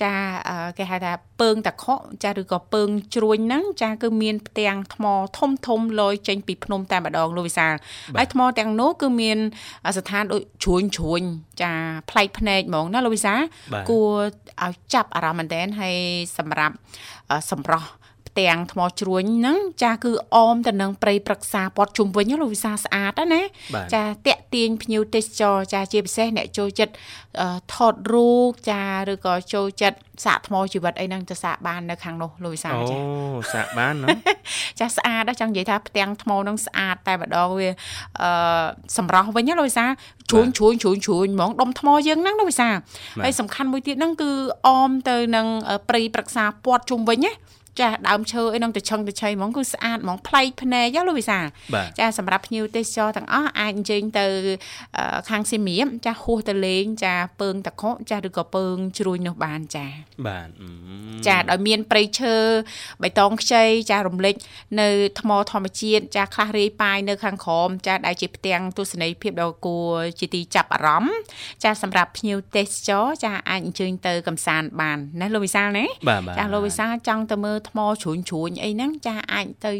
[0.00, 0.12] ចា
[0.48, 5.04] អឺគេហៅថាពើងតាខុចាឬក៏ពើងជ្រួញហ្នឹងចាគឺមានផ្ទាំងថ្ម
[5.38, 7.74] ធំធំលយចេញពីភ្នំតែម្ដងលោកវិសាល
[8.18, 9.38] ហើយថ្មទាំងនោះគឺមាន
[9.98, 11.22] ស្ថានដូចជ្រួញជ្រួញ
[11.62, 11.72] ចា
[12.10, 13.40] ប្លែកភ្នែកហ្មងណាលោកវិសាល
[13.72, 14.10] បាទគួរ
[14.62, 15.96] ឲ្យចាប់អារម្មណ៍មែនទែនហើយ
[16.38, 16.74] សម្រាប់
[17.30, 17.88] អឺសម្រស់
[18.30, 23.42] ផ្ទាំងថ្មជ្រួញហ្នឹងចាគឺអមទៅនឹងព្រៃព្រឹក្សាព័ទ្ធជុំវិញណាលោកវិសាលស្អាតណា
[23.74, 26.92] បាទចាតាក់ទាញភ្ញៀវទេសចរចាជាពិសេសអ្នកចូលចិត្ត
[27.40, 32.98] អឺថតរូបចាឬក៏ចូលចិត្តសាកថ្មជីវិតអីហ្នឹងទៅសាកបាននៅខាងនោះលោកវិសាលអូចា
[33.54, 34.08] សាកបានណ៎
[34.80, 37.70] ចាស្អាតណាស់ចង់និយាយថាផ្ទាំងថ្មហ្នឹងស្អាតតែម្ដងវា
[38.22, 38.30] អឺ
[38.96, 39.90] សម្រស់វិញណាលោកវិសាល
[40.30, 42.74] ជ្រួញជ្រួញជ្រួញជ្រួញហ្មងដុំថ្មយើងហ្នឹងលោកវិសាល
[43.18, 44.30] បាទហើយសំខាន់មួយទៀតហ្នឹងគឺ
[44.66, 47.32] អមទៅនឹងអឺព្រៃប្រឹក្សាព័ទ្ធជុំវិញណា
[47.80, 54.26] ចាដើមឈើអីហ្នឹងទៅឆឹងទៅឆៃហ្មងគឺស្អាតហ្មងប្លែកភ្នែកណាលោកវិសាលបាទចាសម្រាប់ភ្ញៀវទេសចរទាំងអស់អាចអញ្ជើញទៅ
[54.96, 59.86] អឺខាងសៀមរាបចាហួសទៅលេងចាពើងតកុចាឬក៏ពើងជ្រួញនោះបានចា
[60.26, 60.70] បាទអឺ
[61.26, 62.34] ចាដោយមានព្រៃឈើ
[63.02, 64.34] បៃតងខ្ចីចារំលេច
[64.80, 64.88] នៅ
[65.20, 71.14] ថ្មធម្មជាតិចាខ្លះរាយប៉ាយនៅខាងក្រោមចាដែលជាផ្ទាំងទស្សនីយភាពដ៏គួរជាទីចាប់អារម្មណ៍
[71.64, 79.72] ចាសម្រាប់ភ្ញៀវទេសចរចាអាចអញ្ជើញទៅកំសាន្តបានណាលោកវិសាលណាបាទបាទចាលោកវិសាលចង់ទៅមើលថ្មជ្រួញជ្រួញអីហ្នឹងចាអាចទៅ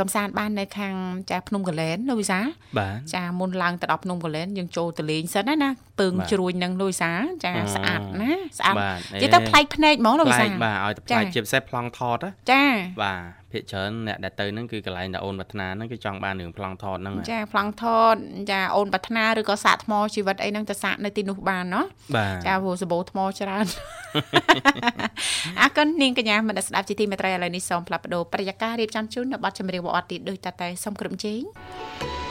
[0.00, 0.94] កំសាន្តបាននៅខាង
[1.30, 2.46] ចាភ្នំកលែនលោកវិសាល
[2.78, 12.64] បាទចាមុនឡើងទៅដល់ភ្នំកលែនយើងចូលទៅលេងសិនណាណាពើងបាទជ្រួញហ្នឹងលោកវិសាលចាអឺស្អាតណាស្អាតបាទនិយាយទៅអេប្លែកភ្នែកហ្មងលោកវិប្លែសាកលបាទឲ្យតែចាប្លែកជាពិសេសប្លង់ថតណាចា
[13.02, 18.16] បាទ ភាគច្រើនអ្នកដែលទៅហ្នឹងគឺកន្លែងដែលអូនប្រាថ្នាហ្នឹងគឺចង់បានរឿងប្លង់ថតហ្នឹងចាប្លង់ថត
[18.50, 21.84] ចាអូនប្រាថ្នាឬក៏សាកថ្មជីវិតអីហ្នឹងទៅសាកនៅទីនោះបានណោះ
[22.16, 23.66] បាទចាព្រោះសបោថ្មច្រើន
[25.60, 32.21] អរគុណនាងកញ្ញាមនស្សស្ដាប់ជាទីមេត្រីឥឡូវនេះសូមផ្លាប់បដោប្រយាកររៀបចំជូននៅប័ណ្ណចម្រៀងបអត់ទៀតដូចតតែសូមគ្រប់ជេង蜚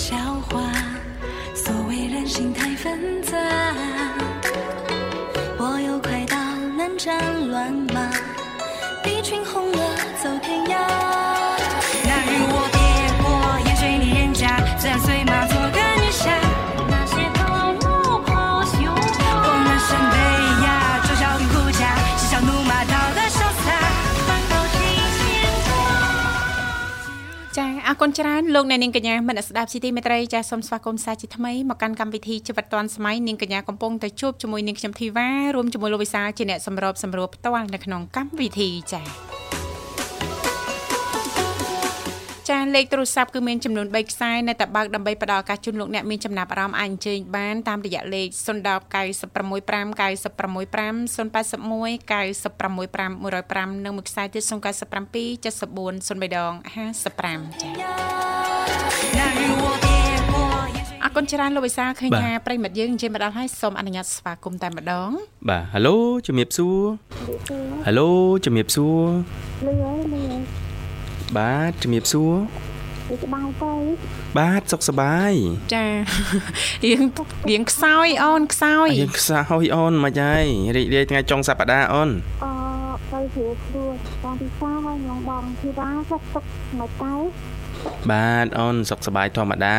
[0.00, 0.16] 笑
[0.48, 0.72] 话，
[1.54, 3.36] 所谓人心太纷杂。
[5.58, 6.38] 我又快到
[6.74, 7.39] 南站
[27.92, 39.39] អរគុណច្រើនលោកអ្នកនាងកញ្ញាមនស្សស្ដាប់ជាទីមេត្រីចាសូមស្វាគមន៍សាជាថ្មីមកកាន់កម្មវិធីជីវិតឌွန်សម័យនាងកញ្ញាកំពុងតែជួបជាមួយនាងខ្ញុំធីវ៉ារួមជាមួយលោកវិសាលជាអ្នកសម្របសម្រួលផ្ទាល់នៅក្នុងកម្មវិធីចា
[42.50, 50.60] ចាស់លេខទូរស័ព្ទគឺមានចំនួន3ខ្សែនៅតែបើកដើម្បីផ្ដល់ឱកាសជូនលោកអ្នកមានចំណាប់អារម្មណ៍អាចអញ្ជើញបានតាមរយៈលេខ010 965 965
[51.16, 56.52] 081 965 105និងមួយខ្សែទៀត097 74 03ដង
[57.04, 58.70] 55ចា៎
[61.04, 65.10] អរគុណច្រើនលោកវិសាឃើញថាប្រិមិត្តយើងនិយាយមកដល់ហើយសូមអនុញ្ញាតស្វាគមន៍តែម្ដង
[65.48, 66.80] បាទហេឡូជំរាបសួរ
[67.86, 68.08] ហេឡូ
[68.44, 69.02] ជំរាបសួរ
[69.66, 70.69] លឺហើយលឺ
[71.38, 72.34] បាទជំរាបសួរ
[73.08, 73.74] វាច្បាស់ទៅ
[74.38, 75.32] បាទសុខសប្បាយ
[75.74, 75.86] ចា
[76.84, 77.02] រៀង
[77.50, 80.44] រៀងខ្សោយអូនខ្សោយយើងខ្សោយអូនមិនហើយ
[80.76, 82.10] រីករាយថ្ងៃចុងសប្តាហ៍អូន
[82.44, 82.52] អឺ
[83.12, 83.90] ទៅជ្រាបសួរ
[84.22, 87.14] បងពិសាហើយញងបងធីវ៉ាសុខទុក្ខមិនទៅ
[88.10, 89.78] បាទអូនសុខសប្បាយធម្មតា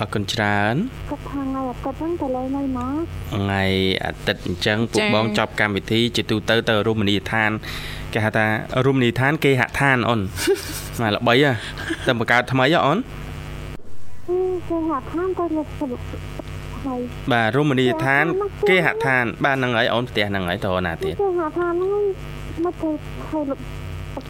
[0.00, 0.74] អរគុណច្រើន
[1.10, 2.88] គាត់ថាថ្ងៃអាទិត្យហ្នឹងទៅលេងនៅណា
[3.34, 3.64] ថ្ងៃ
[4.04, 7.50] អាទិត្យអញ្ចឹងពួកចា៎បងចប់កម្មវិធីជាទូទៅទៅរមណីយដ្ឋាន
[8.12, 8.46] គេហៅថា
[8.86, 10.20] រមណីយដ្ឋានគេហដ្ឋានអូន
[11.00, 11.52] មកល្បីហ៎
[12.06, 12.98] តែបង្កើតថ្មីហ៎អូន
[14.28, 14.38] អឺ
[14.68, 16.00] គេហាក់ថាទៅលើសុខ
[16.84, 17.00] ហើយ
[17.32, 18.24] បាទរមណីយដ្ឋាន
[18.68, 22.02] គេហដ្ឋាន បាទហ្នឹងហើយអូនផ្ទះហ្នឹងហើយតើណាទៀតគេហាក់ថាហ្នឹង
[22.64, 22.90] មកទៅ
[23.30, 23.58] ហើយលោក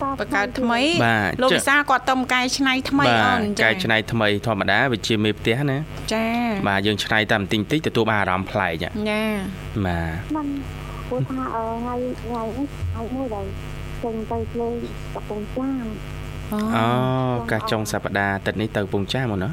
[0.03, 5.79] បង្កើតថ្មីបាទលោកចា៎វិសាលគាត់ទៅកែច្នៃថ្មីបាអូទនកែច្នៃថ្មីធម្មតាវាជាមេផ្ទះណា
[6.15, 6.27] ចា
[6.69, 8.91] បាទយើងច្នៃតែបន្តិចបន្តិចទទួលបានអារម្មណ៍ប្លែកហ៎ចា
[9.87, 10.47] បាទมัน
[11.09, 13.47] ព្រោះថាអឺថ្ងៃថ្ងៃនេះថ្ងៃមួយដែល
[14.03, 14.75] ចេញទៅលេង
[15.15, 15.87] កំពង់ចាម
[16.53, 16.87] អូអូ
[17.51, 19.51] កាសចុងសប្តាហ៍អាទិត្យនេះទៅកំពង់ចាមអូនណា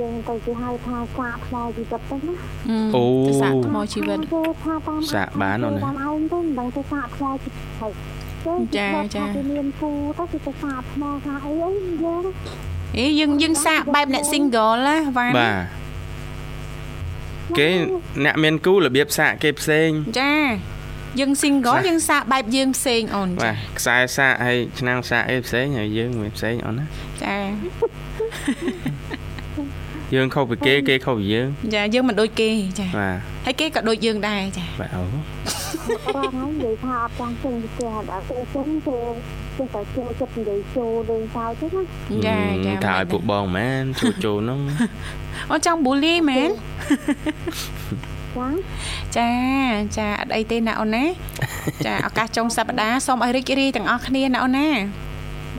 [0.00, 2.34] យើងទៅគេហៅថាសាកថ្មជីវិតទៅណា
[2.96, 7.92] អូទៅសាកថ្មជីវិតគេថាតាមសាកបានអូនណាតាមឯងទៅមិនដឹងទៅសាកថ្មជីវិត
[8.46, 11.70] ហើយគេចាចាគេមានគូទៅគេទៅសាកថ្មថាអីអី
[12.04, 12.22] យើង
[12.98, 15.56] អេយើងយើងសាកបែបអ្នក single ណាវ៉ាបាទ
[17.58, 17.68] គេ
[18.24, 20.34] អ្នកមានគូរបៀបសាកគេផ្សេងចា
[21.20, 26.84] យើង single ខ្លះយើងសាកបែបយើងផ្សេងអូនបាចាទខ្សែសាកហើយឆ្នាំងសាកអីផ្សេងហើយយើងវាផ្សេងអូនណា
[27.22, 27.36] ចា
[30.14, 35.02] យើងខុសពីគេគេខុសពីយើងចាយើងមិនដូចគេចាបាទហើយគេក៏ដូចយើងដែរចាបាទអូ
[35.88, 38.98] រងហើយនិយាយថាអត់ចង់ចេញពីផ្ទះដល់គេចេញគេ
[39.56, 41.82] គេតែចូលចិត្តនិយាយចូលលេងសើចទេណា
[42.26, 44.60] ចាចាថាឲ្យពួកបងមែនចូលចូលហ្នឹង
[45.50, 46.50] អូនចង់ bully មែន
[48.36, 48.48] ចា
[49.16, 49.30] ចា
[49.98, 51.04] ចាអត់អីទេណាអូនណា
[51.86, 54.78] ចាឱកាសចុងសប្តាហ៍សូមឲ្យរីករាយទាំងអស់គ្នាណាអូនណានិ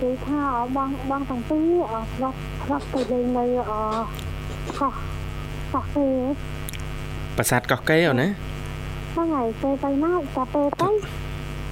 [0.01, 0.41] យាយថា
[0.75, 3.71] បងបងទាំងពីរអត់ធ្លាប់ធ្លាប់ទៅលេងនៅអ
[4.79, 4.93] កោះ
[5.73, 6.07] កោះគេ
[7.37, 8.27] ប្រាសាទកោះកេអូនណា
[9.15, 10.89] ហ្នឹងហើយពេលទៅណាតែពេលទៅ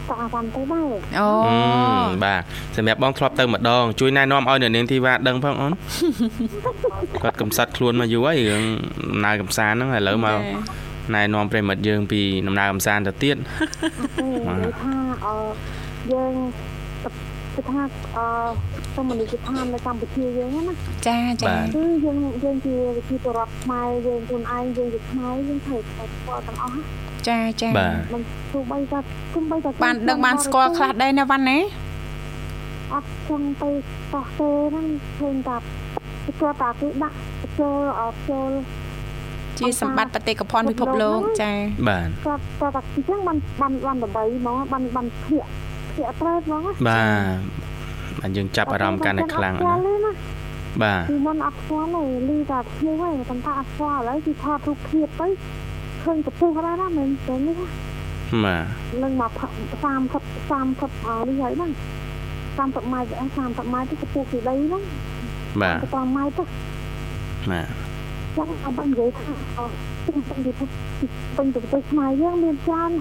[0.09, 2.41] ក៏អារម្មណ៍ទៅដែរអូអឺបាទ
[2.75, 5.73] សម្រាប់បងធ្លាប់ទៅម្ដងជួយណែនាំឲ្យនៅនាងធីវ៉ាដឹងផងអូន
[7.23, 8.63] គាត់កំសត់ខ្លួនមកយូរហើយរឿង
[9.11, 10.39] ដំណើរកំសាន្តហ្នឹងឥឡូវមក
[11.15, 13.35] ណែនាំប្រិមិត្តយើងពីដំណើរកំសាន្តទៅទៀត
[14.17, 14.93] ទេនិយាយថា
[15.25, 15.35] អឺ
[16.13, 16.33] យើង
[17.55, 17.81] គឺថា
[18.17, 18.27] អឺ
[18.95, 20.73] សមនិកថានៅកម្ពុជាយើងណា
[21.07, 26.81] ចាចាបាទគឺយើងយើងជាវិធីបរិបទខ្មែរយើងខ្លួនឯងយើងជាខ្មែរយើងត្រូវតែស្គាល់ទាំងអស់ណា
[27.29, 28.21] ចាចាបាទមិន
[28.53, 28.99] ទោះបីថា
[29.33, 31.59] ទោះបីថាបានដឹងបានស្គាល់ខ្លះដែរណាវ៉ាន់ណា
[32.93, 33.69] អត់ចង់ទៅ
[34.13, 34.87] កោះទេហ្នឹង
[35.19, 35.57] ឃើញតែ
[36.39, 37.17] គាត់តែគេដាក់
[37.59, 38.51] ចូលអត់ចូល
[39.59, 41.51] ជាសម្បត្តិបេតិកភណ្ឌពិភពលោកចា
[41.87, 45.45] បាទគាត់គាត់តែអញ្ចឹងបានបានបាន8ហ្មងបានបានភៀក
[45.93, 47.03] ភជាត្រូវហ្មងណាបា
[47.61, 47.62] ទ
[48.21, 50.13] បាទយើងចាប់អារម្មណ៍កាន់តែខ្លាំងណាស់ណា
[50.83, 55.27] បាទពីមុនអត់ស្គាល់ទេលីតែឈ្មោះហ្នឹងប៉ុន្តែអត់ស្គាល់ឥឡូវគឺថតរូបភាពទៅ
[56.03, 57.67] ឃើញប្រពុះដែរណាមិនទេនេះណា
[58.45, 58.63] បាទ
[59.03, 59.43] នឹងមក30
[60.51, 61.71] 30អឺនេះហើយហ្នឹង
[62.57, 64.83] 30ម៉ែត្រ30ម៉ែត្រទៅប្រពុះពីដីហ្នឹង
[65.61, 66.43] បាទ30ម៉ែត្រទៅ
[67.51, 67.67] បាទ
[68.37, 69.65] ចឹងអត់បាននិយាយថាអឺ
[70.05, 70.51] ពេញពេញទៅ
[71.37, 72.91] ពេញទៅប្រទេសខ្មែរយើងមានច្រើន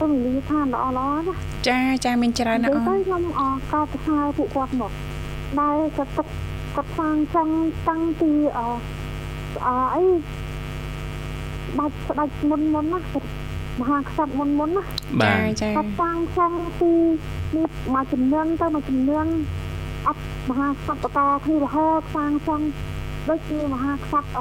[0.00, 1.34] ទៅលីថាល្អល្អណា
[1.68, 4.92] ចាចាមានច្រើនណាស់និអូយាយទៅនខ្ញុំអកោតប្រសើរពួកគាត់មក
[5.60, 6.26] ដែលគាត់ទុក
[6.76, 7.48] គាត់សាងចឹង
[7.88, 8.60] តាំងពីអ
[9.66, 10.04] អអី
[11.78, 13.28] បាច់ស្ដាច់មុនមុនណាគាត់
[13.80, 14.82] មហាក្សត្រមុនមុនណា
[15.20, 16.92] បាទចាគាត់សាងចឹងពី
[17.56, 19.26] នេះមកចំនួនទៅមកចំនួន
[20.06, 22.60] អត់មហាក្សត្របន្តគ្នារហូតសាងចឹង
[23.28, 24.40] ដូចជាមហាក្សត្រអ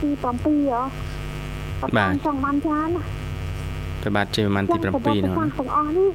[0.00, 0.38] ទី7អគាត់
[1.96, 3.02] សាងចឹងបានច្រើនណា
[4.04, 6.10] ទៅបាទជាប្រហែលទី7ចឹងនោះប្រវត្តិសាស្ត្រទាំងអស់នេះ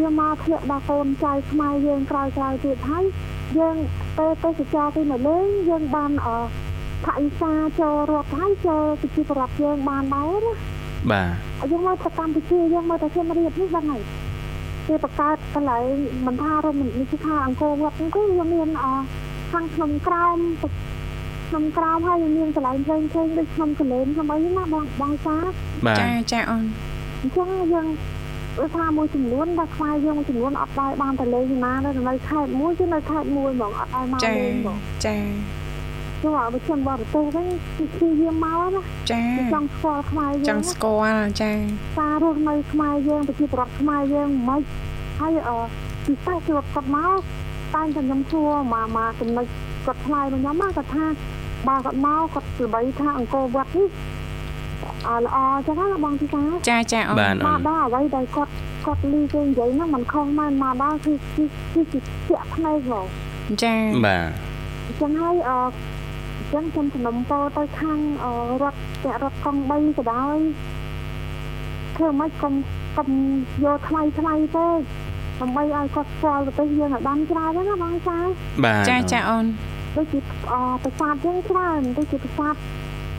[0.00, 3.04] វាមកធ្លាក់ដល់កូនចៅខ្មែរយើងក្រោយក្រោយទៀតហើយ
[3.58, 3.76] យើង
[4.18, 6.28] ទៅទៅសិក្សាទីមកលេងយើងបានអ
[7.06, 10.52] ថៃសាចូលរាប់ហើយចូលប្រជាប្រដ្ឋយើងបានដែរណា
[11.12, 11.28] បាទ
[11.60, 14.02] ហើយយើងមកទៅកម្ពុជាយើងមកទៅសៀមរាបនេះបានហើយ
[14.86, 15.86] គេបង្កើតកន្លែង
[16.26, 18.84] មិនថារមណីយដ្ឋានអង្គរវត្តហ្នឹងគឺវាមានអ
[19.52, 20.38] ខាងក្នុងក្រោម
[21.48, 25.36] ក្នុងក្រោមហើយមានកន្លែងផ្សេងផ្សេងដូចក្នុងកលែនក្នុងអីណាបងបងសា
[25.86, 26.64] បាទចាចាអូន
[27.24, 27.86] អញ្ចឹងយើង
[28.58, 35.16] ដូចថាមួយចំនួនដែលខ្វាយយើងមួយចំនួនអត់ដែរបានទៅលេងណានៅនៅខេត្តមួយគឺនៅខេត្តមួយហ្មងអត់ដែរមកចាលេងហ្មងចា
[36.20, 37.46] ព្រោះបើខ្ញុំបរទេសវិញ
[37.78, 41.52] គឺគឺយើងមកណាចាគឺចង់ស្គាល់ខ្មែរយើងចង់ស្គាល់ចា
[41.96, 44.60] សាររស់នៅខ្មែរយើងប្រជាប្រដ្ឋខ្មែរយើងមិន
[45.20, 45.58] ហើយអឺ
[46.06, 47.18] ពិសេសគឺគាត់មក
[47.74, 49.46] តែងតែខ្ញុំសួរមកមកចំណុច
[49.86, 51.06] គាត់ឆ្លើយមកខ្ញុំណាគាត់ថា
[51.68, 54.13] បើគាត់មកគាត់ល្បីថាអង្គរវត្តនេះអឺ
[55.24, 58.52] ល្អចឹងណាបងទីតាចាចាអូនបាទអូមកនដល់អ្វីដែលគាត់
[58.86, 63.06] គាត់លីគេនិយាយហ្នឹងมันខុសមែនមកដល់គឺគឺគឺជាជាក់ភ្នែកហ្មង
[63.62, 63.74] ចា
[64.06, 64.26] បាទ
[64.86, 65.58] អញ្ចឹងហើយអឺ
[66.38, 68.32] អញ្ចឹងខ្ញុំសំណុំពរទៅខាងអឺ
[68.62, 70.38] រដ្ឋពាក់រដ្ឋកង់3ក៏ដោយ
[71.96, 72.52] ធ្វើម៉េចកុំ
[72.98, 73.08] កុំ
[73.64, 74.68] យកថ្លៃថ្លៃទេ
[75.40, 78.18] ដើម្បីឲ្យគាត់ស្គាល់ប្រទេសយើងឲ្យបានច្រើនណាបងចា
[78.64, 79.44] បាទចាចាអូន
[79.96, 80.18] ដូចជា
[80.52, 82.54] អប្រាសាទយើងច្រើនដូចជាប្រាសាទ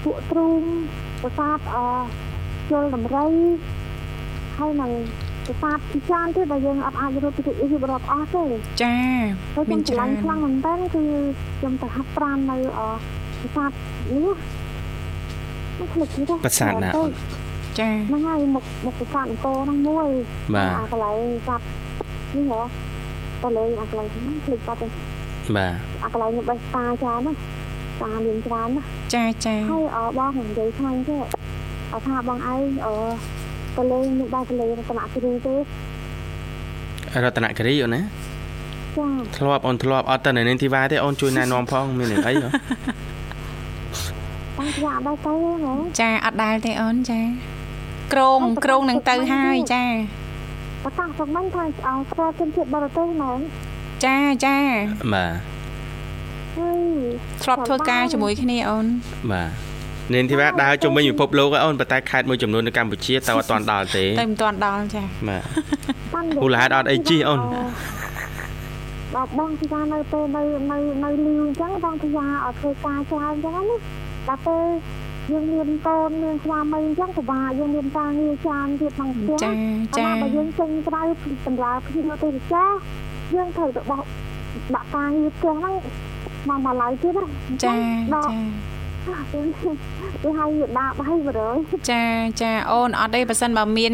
[0.03, 0.61] ពួកទ្រូង
[1.21, 1.77] ប្រាសាទអ
[2.69, 3.27] ជលដំរី
[4.57, 4.91] ហើយនឹង
[5.45, 8.43] ប្រាសាទជាច្រើនទៀតដែលយើងអត់អាចរត់ទៅរៀបរាប់អស់ទេ
[8.83, 8.95] ចា
[9.55, 11.03] ហើយមាខ្ញុំនឆ្លាញ់ច្រើនខ្លាំងមែនតើគឺ
[11.57, 12.81] ខ្ញុំទៅហាត់ប្រាណនៅអ
[13.39, 13.71] ប្រាសាទ
[14.11, 14.35] នេះ
[15.79, 17.11] មិនភ្លេចទេប្រាសាទណាអូន
[17.79, 20.07] ចាហ្នឹងហើយមុខមុខប្រាសាទអង្គរហ្នឹងមួយ
[20.55, 21.61] បាទអាកន្លែងប្រាសាទ
[22.35, 22.61] នេះហ៎
[23.43, 24.87] តលេងអាកន្លែងហ្នឹងភ្លេចបាត់ទៅ
[25.57, 25.73] បាទ
[26.03, 27.33] អាកន្លែងនេះបេះតាច្រើនណា
[28.01, 28.81] តាមានច្រើនណា
[29.15, 31.17] ចាចាហើយអបងនិយាយខ្លាំងទេ
[31.93, 32.87] អថាបងឯងអ
[33.77, 35.55] តលេងនេះដែរតលេងរតនគិរីទេ
[37.23, 38.01] រតនគិរីអូនណា
[38.97, 47.21] ចាធ្លាប់អូនធ្លាប់អត់ទៅនៅនាងធីវ៉ាទេអូនជួយណែនាំផងមានរឿងអីហ៎តាំងពីអត់ដែរទៅហ៎ចាអត់ដែលទេអូនចា
[48.13, 49.85] ក្រងក្រងនឹងទៅហើយចា
[50.83, 53.37] បើតាំងស្រុកមិនថាអស្គាល់ជនជាតិបរទេសហ្មង
[54.05, 54.57] ចាចា
[55.13, 55.33] បាទ
[56.55, 56.81] ហើយ
[57.43, 58.85] ធ្លាប់ធ្វើការជាមួយគ្នាអូន
[59.31, 59.49] បាទ
[60.13, 65.43] នាងធីវ៉ាដើរជុំវិញពិភពលោកហើយអូនប៉ុន្តែខេត្តមួយចំនួននៅកម្ពុជាតើអត់ទាន់ដល់ទេទៅមិនទាន់ដល់ចាបាទ
[66.13, 67.39] តាំងមូលហេតុអត់អីជិះអូន
[69.15, 73.77] ដល់បងទីថានៅពេលនៅនៅនៅលីវអញ្ចឹងបងទីថាអត់ធ្វើការច្រើនអញ្ចឹងណា
[74.27, 74.65] ដល់ពេល
[75.31, 79.51] យើងមានកូនមានស្វាមីអញ្ចឹងពិបាកយើងមានការងារច្រើនទៀតក្នុងផ្ទះចា
[79.97, 81.01] ចាអាបើយើងចេញក្រៅ
[81.45, 82.69] សម្រាប់ភ្ញៀវទេសចរ
[83.35, 84.01] យើងត្រូវទៅបោះ
[84.75, 85.75] ដាក់ការងារផ្ទះហ្នឹង
[86.49, 87.27] មកមកឡើយទៀតណា
[87.63, 87.73] ចា
[88.13, 88.29] ដក
[89.07, 89.17] ចា
[90.23, 91.57] គេហៅវាដាក់ហើយបរើយ
[91.91, 92.03] ចា
[92.41, 93.93] ចាអូនអត់ទេប៉ះសិនបើមាន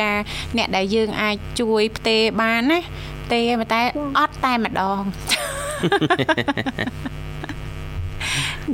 [0.00, 0.10] ចា
[0.56, 2.78] អ្នកដែលយើងអាចជួយផ្ទេរបានណា
[3.24, 3.82] ផ្ទេរប៉ុន្តែ
[4.18, 5.00] អត់តែម្ដង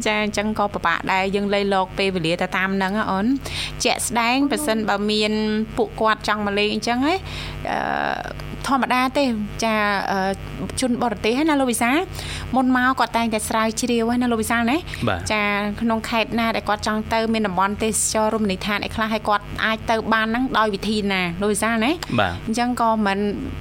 [0.07, 3.27] ចាអញ្ចឹងក៏ពិបាកដែរយើងលៃលោកពេលវេលាទៅតាមហ្នឹងណាអូន
[3.85, 5.33] ជាក់ស្ដែងប៉ះសិនបើមាន
[5.77, 7.15] ពួកគាត់ចង់មកលេងអញ្ចឹងហ៎
[7.71, 9.25] អឺ ធម្មតាទេ
[9.65, 9.75] ចា
[10.13, 10.21] អឺ
[10.81, 11.97] ជនបរទេសហ្នឹងណាលោកវិសាល
[12.57, 14.77] មុនមកគាត់តែងតែស្រាវជ្រាវហ្នឹងណាលោកវិសាលណា
[15.09, 15.43] បាទចា
[15.81, 23.19] ក្នុងខេត្តណាដែលគាត់ចង់ទៅមានតំបន់ទេសចររមណីយដ្ឋានអីខ្លះឲ្យគាត់អាចទៅបានហ្នឹងដោយវិធីណាលោកវិសាលណាបាទអញ្ចឹងក៏មិន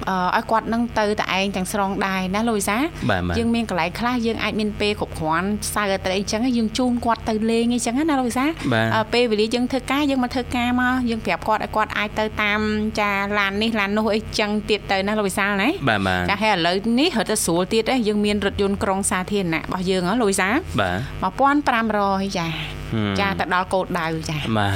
[0.08, 12.60] អឺឲ្យគាត់នឹងទៅតែឯងទាំងស្រុងដែរណាលោកវិសាលបាទបាទយើងមានកន្លែងខ្លះយើងអាចមានពេលគ្រប់គ្រាន់សៅរ៍អាត្រីអញ្ចឹងយើងជូនគាត់ទៅលេងអីចឹងណាលោកវិសាលបាទអឺពេលវេលាយើងធ្វើការយើងមកធ្វើការមកយើងប្រាប់គាត់ឲ្យគាត់អាចទៅតាម
[13.00, 21.32] ចាឡាននេះឡាននោះអីចឹងទៀតទៅណាលោកវិសាលណាបាទបាទចាហើយឥឡូវនេះរត់ទៅស្រួលទៀតឯងយើងមានរថយន្តក្រុងសាធារណៈរបស់យើងហ៎លោកវិសាលបាទ
[21.80, 22.48] 1500ចា
[22.92, 24.74] ហចាទៅដល់គោលដៅចាបាទ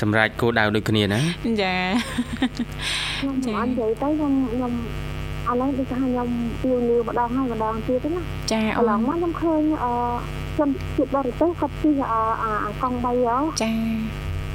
[0.00, 1.20] សម្រាប់គោលដៅដូចគ្នាណា
[1.62, 1.74] ចា
[3.20, 4.72] ខ្ញុំចា៎អត់និយាយទៅខ្ញុំខ្ញុំ
[5.48, 6.28] ឥឡូវដូចថាខ្ញុំ
[6.62, 9.92] ពីវលាម្ដងហើយម្ដងទៀតណាចាកអូន្លងនមកខ្ញុំឃើញអឺ
[10.58, 13.72] ជនជាតិបរទេសគាត់ជិះអអាអាកង់3ហ៎ចា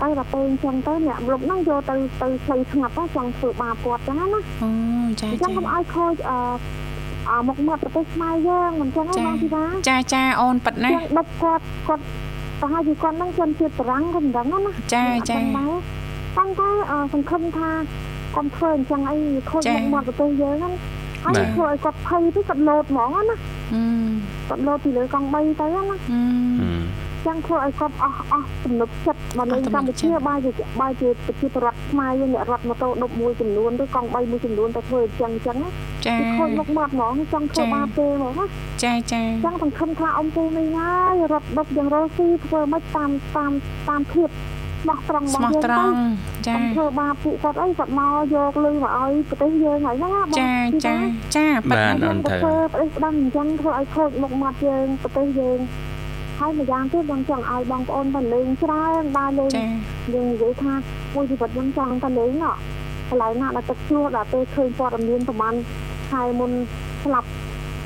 [0.02, 4.26] ទៅដល់ពេលអញ្ចឹងទៅអ្នកលុបហ្នឹងយកទៅទៅផ្លូវស្ងាត់ទៅចង់ធ្វើបាបគាត់ចឹងណា
[4.64, 4.70] អូ
[5.20, 6.38] ចាអញ្ចឹងចាខ្ញុំឲ្យខូចអឺ
[7.30, 12.04] អាមុខមាត់ប្រទេសខ្មែរយើងមិនចឹងទេចា៎បងធីតាចាចាអូនប៉ិតណាចឹងដុបគាត់គាត់
[12.62, 15.68] ប្រហែលជាគាត់ហ្នឹងជនជាតិបារាំងក៏មិនដឹងណាណាចាចាប៉ុន្តែ
[16.38, 17.70] ប៉ុន្តែអឺសង្ឃឹមថា
[18.36, 19.18] កុំធ្វើអញ្ចឹងអី
[19.50, 20.74] ខូចចា៎មុខមាត់ប្រទេសយើងហ្នឹង
[21.24, 23.36] ហើយបាទធ្វើឲ្យគាត់ភ័យទៅគាត់លោតហ្មងណា
[23.74, 23.82] អឺ
[24.48, 26.70] គាត់លោតពីលើកង់3ទៅណាអឺ
[27.26, 30.52] ចឹងធ្វើឲ្យគាត់អស់អស់ទំនុកចិត្តមកលេងអស់ទំនុកកម្ពុជាចិត្តបើជា
[30.82, 35.70] បើជាប្រជាពលរដ្ឋខ្មែរយើងអ្នករត់ម៉ូតូដប់មួយចំនួនឬកង់3មួយចំនួនទៅធ្វើអញ្ចឹងអញ្ចឹងណា
[36.06, 38.46] ចាគឺខូចមុខមាត់ហ្មងចង់ធ្វើចា៎បាបទេហ្មងណា
[38.84, 43.52] ចាចាចឹងសង្ឃឹមថាអ៊ំពូមីងហើយរត់ដប់យ៉ាងរស់ស៊ីធ្វើមិនតាមតាម
[43.88, 44.30] តាមភាព
[44.84, 45.94] ស្មោះត្រង់របស់ស្មោះយើងត្រង់
[46.48, 50.54] ចាកុំធ្វើបាបពួកគាត់អីគាត់មកយកលុយមកឲ្យប្រទេសយើងហើយហ្នឹងណាបងចា
[50.86, 50.96] ចា
[51.36, 55.60] ចាប៉ិតបាទណាអូនត្រូវធ្វើប្រទេសស្ដាំអញ្ចឹងធ្វើឲ្យខូចមុខមាត់យើងប្រទេសយើង
[56.40, 59.68] ហើយម្យ៉ាងទៀតបងចង់ឲ្យបងប្អូនទៅលេងច្រើនដើរលេងចា
[60.14, 60.74] យើងនិយាយថា
[61.16, 62.56] មួយជីវិតខ្ញុំចង់ទៅលេងណោះ
[63.10, 65.56] កន្លែងណាដែលទឹកជ្រោះដល់ពេលឃើញព័ត៌មានប្រហែល
[66.12, 66.52] ខែមុន
[67.04, 67.30] ស្លាប់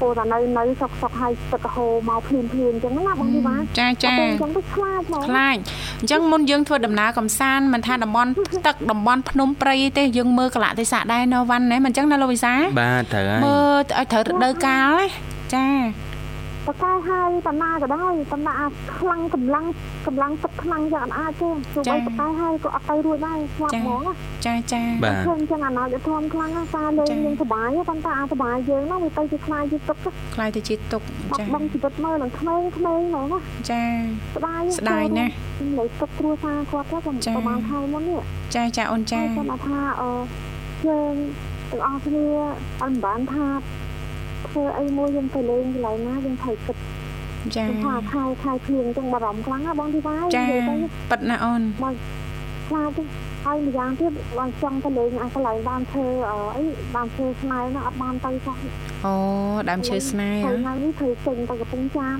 [0.01, 5.57] ពោលតែនៅនៅសុកសុកហើយទឹកហូរមកភ្លាមភ្លាមអញ្ចឹងណាបងទីបានចាចាអញ្ចឹងទៅខ្លាចហ្មងខ្លាច
[5.99, 8.29] អញ្ចឹងមុនយើងធ្វើដំណើរកំសាន្តមិនថាតំបន់
[8.67, 15.05] ទឹកតំបន់ភ្នំព្រៃទេយើងមើលកលៈទេសៈដែរនៅវ៉ាន់ណាមិនអញ្ចឹងណាលោកវិសាបាទត្រូវហើយមើលឲ្យត្រូវរដូវកាលណា
[15.53, 15.65] ចា
[16.67, 18.53] បកែហើយតំណាក៏ដែរតំណា
[18.97, 19.65] ខ្លាំងកម្លាំង
[20.07, 24.13] កម្លាំងទឹកខ្លាំងយ៉ាងអត់អាចទេទោះបីបកែហើយក៏អត់ទៅរួចដែរស្លាប់ហ្មងណា
[24.45, 29.97] ចាចាបាទឃើញចឹងអាណោចធំខ្លាំងណាស់សារលេងយើងសុបាយប៉ុន្តែអាសុបាយយើងហ្នឹងវាទៅជាខ្លាយជាទុក
[30.35, 33.83] ខ្លាយទៅជាទុកបាចាត់បង់ជីវិតមើលនឹងក្មេងក្មេងហ្មងណាចា
[34.35, 35.33] ស្ដាយស្ដាយណាស់
[35.79, 38.21] លេខទុកគ្រួសារគាត់ទៅប្រចា៎ហែលខែមុននេះ
[38.55, 40.11] ចាចាអូនចាហើយគាត់ថាអឺ
[40.87, 41.15] យើង
[41.71, 42.25] ទាំងអស់គ្នា
[42.81, 43.45] អត់មិនបានថា
[44.47, 46.77] ធ្វើអីមួយយើងទៅលេងកន្លែងណាយើងត្រូវគិត
[47.55, 50.75] ចាថាខែខែភ្លៀងចឹងបារម្ភខ្លាំងណាស់បងទីវ៉ាយចានិយាយទៅ
[51.11, 51.95] ប៉ិតណាអូនមក
[52.67, 53.03] ខ្លាចទេ
[53.45, 58.57] ហើយម្យ៉ាងទៀតបងចង់ទៅលេងអាកន្លែងបានធ្វើអអីបានធ្វើស្នែណាអត់បានទៅសោះ
[59.05, 59.15] អូ
[59.69, 62.17] ដើមឈើស្នេហ៍ហើយហ៎ថ្ងៃនេះត្រូវចេញទៅកំពង់ចាម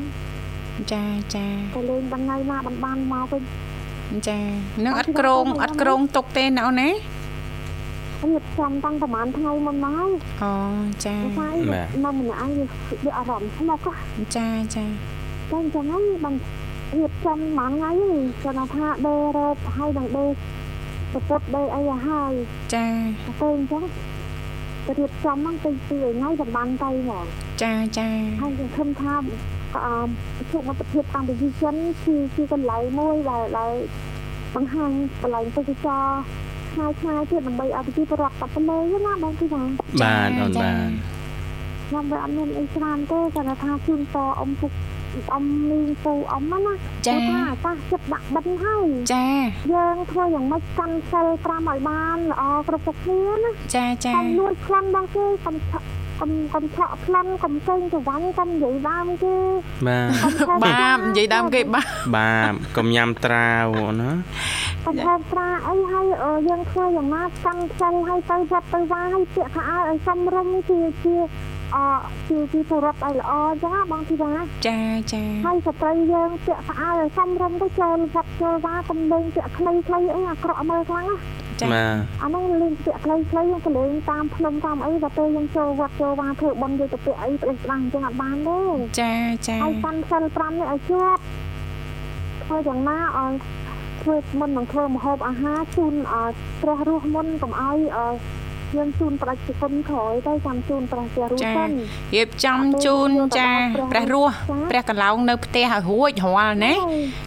[0.93, 1.05] ចា
[1.36, 3.43] ចាទៅលេងបានថ្ងៃណាបានបានមកវិញ
[4.27, 4.39] ចា
[4.86, 6.89] នឹងអត់ក្រងអត់ក្រងទុកទេណាអូនណា
[8.25, 10.12] រៀបចំតាំងប្រហែលថ្ងៃមុនមកហើយ
[10.43, 10.53] អូ
[11.05, 11.49] ចាតែ
[12.05, 12.51] នៅម្នាក់ឯង
[13.05, 13.93] វាអារម្មណ៍ស្មុកហ៎
[14.38, 14.86] ចាចា
[15.49, 16.36] តែអញ្ចឹងហើយបាន
[16.95, 20.25] រៀបចំមួយថ្ងៃនេះគាត់ថាដេរ៉ូបហើយនឹងដេ
[21.12, 22.31] ប្រពុតដេអីឲ្យហើយ
[22.73, 22.86] ចា
[23.41, 23.83] ទៅអញ្ចឹង
[24.86, 27.25] ទៅរៀបចំហ្នឹងទៅពីថ្ងៃទៅបានទៅហ្មង
[27.63, 28.09] ចាចា
[28.41, 29.15] ហើយខ្ញុំឃើញថា
[29.75, 29.95] អឺ
[30.51, 33.73] ជួបមកប្រទេសកម្ពុជាចិនគឺគឺកន្លែងមួយដែលដែល
[34.55, 36.03] បង្ហាញកន្លែងទេសចរ
[36.73, 39.62] ឆ្ងាយឆ្ងាយទៀតដើម្បីឲ្យប្រជាពលរដ្ឋទៅទៅលេងណាបងទីណា
[40.01, 40.89] បាទអូនបាទ
[41.88, 44.71] ខ្ញុំវាអត់មានអីច្រើនទេគាត់ថាជូនតអ៊ំពុក
[45.33, 46.73] អ៊ំមីងពូអ៊ំណា
[47.07, 49.27] ចាថាអាកាសចិត្តដាក់បិណ្ឌហើយចា
[49.73, 55.86] យើងធ្វើយ៉ាងម៉េចកាន់សិល5ឲ្យបានល្អគ្រប់គ្រប់គ្នាណាចាចាកុំលួចប្លន់បងគេកុំឆក់
[56.21, 59.36] កុំកុំឆក់ប្លន់កុំចេញទៅវាញ់កុំនិយាយដើមគេ
[59.88, 60.09] បាទ
[60.49, 63.67] កុំខែបាបនិយាយដើមគេបាបបាទកុំញ៉ាំត្រាវ
[64.01, 64.09] ណា
[64.85, 71.15] កុំខែត្រាអីហើយអឺយើងធ្វើយ៉ាងណាកាន់សិលឲ្យទៅវត្តទៅវាឲ្យពាក្យថាឲ្យឲ្យសំរុំជាជា
[71.75, 71.77] អ
[72.27, 74.79] ជាជាពលរដ្ឋឲ្យល្អអញ្ចឹងណាបងទីណាចា
[75.13, 81.17] ចាហើយស្ត្រីយើងពាក់ស្អាតឲ្យសំរុំទៅចូលវត្តចូលវាកុំលេងពាក់ខ្លីខ្លីអីអាក្រក់មើលខ្លាំងណា
[81.61, 88.59] ចាបាទអាហ្នឹងលេងពាក់ខ្លីខ្លីយើងក៏លេងតាមភ្នំតាមអីដល់ពេលយើងចូលវត្តចូលវាធ្វើបុណ្យយើងទៅពាក់អីប្រេះស្ដាំអញ្ចឹងអត់បានទេ
[88.99, 89.13] ចា
[89.47, 91.21] ចាហើយកាន់សិល5នេះឲ្យជាប់
[92.43, 93.31] ធ្វើយ៉ាងណាឲ្យ
[94.04, 96.32] ធ្វើមុននឹងធ្វើម្ហូបអាហារជូនឲ្យ
[96.62, 98.14] ព្រះរស់មុនកុំឲ្យឲ្យ
[98.78, 101.70] យើងជូនប្រតិគុណក្រោយទៅចាំជូនព្រះព្រះរស់ចាសិន
[102.16, 103.51] រៀបចំជូនចា
[103.91, 104.34] ព្រះរស់
[104.72, 106.74] ព្រះកន្លងនៅផ្ទះឲ្យរួចរាល់ណា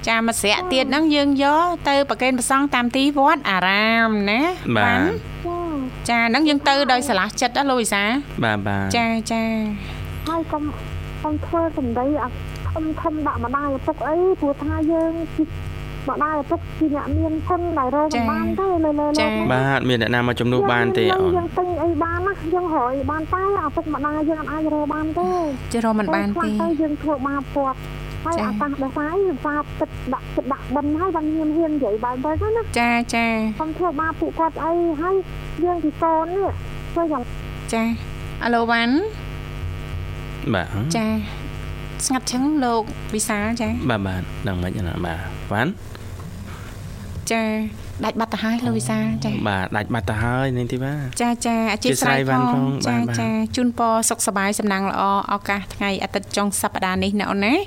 [0.08, 4.40] ចាមួយស្រាក់ទៀតហ្នឹងយើងយកទៅប្រគេនព្រះសង្ឃតាមទីវត្តអារាមណា
[4.76, 5.10] បាទ
[5.46, 5.58] ចា
[6.10, 8.02] ចាហ្នឹងយើងទៅដោយស្រឡះចិត្តណាលោកវិសា
[8.44, 9.42] បាទបាទចាចា
[10.28, 10.62] ហើយកុំ
[11.24, 12.28] កុំធ្វើសម្ដីអា
[12.74, 15.12] ធំធំដាក់ម្ដាយឪពុកអីព្រោះថាយើង
[16.06, 25.28] ជាម្ដាយឪពុកជាអ្នកមានគុណដែលរកមិនបានទេលើលើលោកបាទមានអ្នកណាមកជំនួសបានទេអូនយើងទិញអីបានណាយើងរកអីបានតែឪពុកម្ដាយយើងអាចរកបានទេ
[25.72, 27.78] ជារកមិនបានទេទៅយើងធ្វើបាបគាត់
[28.24, 33.26] ហើយចា៎អាកាសដសាយវាបាបទឹកដាក់ទឹកដាក់បិណ្ឌហើយបានញៀមហ៊ាននិយាយបែបទៅណាចាចា
[33.60, 35.16] កុំធ្វើបាបពួកគាត់អីហើយ
[35.64, 36.50] យើងពីកូននេះ
[36.92, 37.22] ធ្វើយ៉ាង
[37.74, 37.82] ចា
[38.44, 38.94] អាឡូវ៉ាន់
[40.54, 41.06] បាទចា
[42.04, 42.82] ស្ងាត់ចឹងលោក
[43.14, 45.20] វិសាលចាបាទបាទហ្នឹងមិនណាបាទ
[45.52, 45.70] វ៉ាន់
[47.32, 47.42] ចា
[48.04, 55.02] ដាច់បាត់ទៅហើយលោកវិសាលចាបាទដាច់បាត់ទៅហើយនាងធីវ៉ាចាចាអធិស្ឋានអធ្យាស្រ័យវ៉ាន់ផងផងចាបាទបាទចាជូនពរសុខសប្បាយសំណាងល្អ
[55.32, 57.58] ឱកាសថ្ងៃអាទិត្យចុងសប្តាហ៍នេះណាអូនណាឥ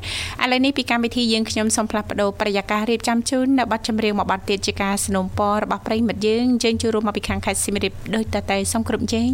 [0.51, 9.30] ឡូវនេះពីកម្មវិធីយើងខ្ញុំសូមផ្លាស់ប្ដូរប្រយាកររៀបចំជូននៅប័ណ្ណចម្រៀងមួយប័ណ្ណទៀតជាការสนុំពររបស់ប្រិយមិត្តយើងអញ្ជើញចូលរួមមកពីខាងខេត្តសៀមរាបដោយតតែសូមគ្រប់ជេង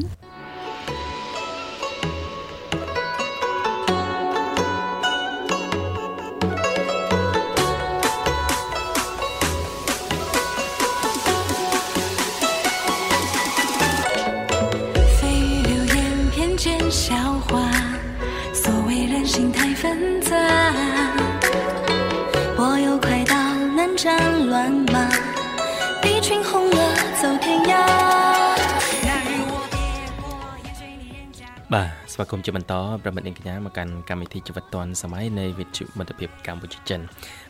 [31.75, 37.01] បាទស្វាគមន៍ជាបន្តប្រិមិត្តនាងកញ្ញាមកកាន់កម្មវិធីជីវិតឌွန်សម័យនៃវិទ្យុមិត្តភាពកម្ពុជាចិន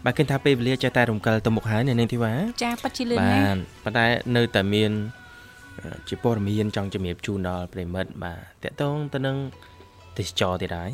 [0.05, 2.33] បាទឃើញថាពេលវេលាចេះតែរំកិលទៅមុខហើយនៅនាងធីវ៉ា
[2.65, 4.07] ចាពិតជាលឿន បា ណាស់ ទប៉ុន្តែ
[4.37, 4.91] នៅតែមាន
[5.81, 9.37] អឺជាព័ត៌មានចង់ជំរាបជូនដល់ប្រិមិត្តបាទតកតងទៅនឹង
[10.19, 10.91] ទេសចរទៀតហើយ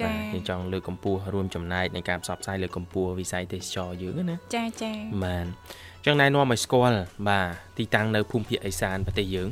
[0.00, 4.92] ចា បាទយើងចង់លើកកម្ពស់រួមចំណែកในការផ្សព្វផ្សាយលើកកម្ពស់វិស័យទេសចរយើងណា ចាចា
[5.24, 6.98] បាទអញ្ចឹងណែនាំឲ្យស្គាល់
[7.28, 7.46] បាទ
[7.78, 9.48] ទីតាំងនៅភូមិភាគអេសានប្រទេសយើង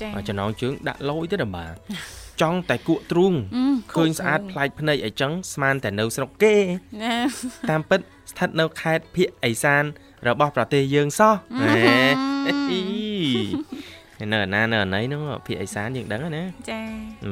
[0.00, 1.74] ចា បាទចំណងជើងដាក់លយទៅដល់បាទ
[2.41, 3.63] ចង់តែគក់ទ្រូងអឺ
[3.95, 6.55] ឃើញស្អាតប្លែកភ្នែកអីចឹងស្មានតែនៅស្រុកគេ
[7.03, 7.15] ណា
[7.69, 7.99] តាមពិត
[8.31, 9.83] ស្ថិតនៅខេត្តភៀកអេសាន
[10.27, 11.33] របស់ប្រទេសយើងសោះ
[11.75, 11.95] ហេ
[12.47, 12.81] អី
[14.33, 16.81] នៅណានៅណីហ្នឹងភៀកអេសានយើងដឹងហើយណាចា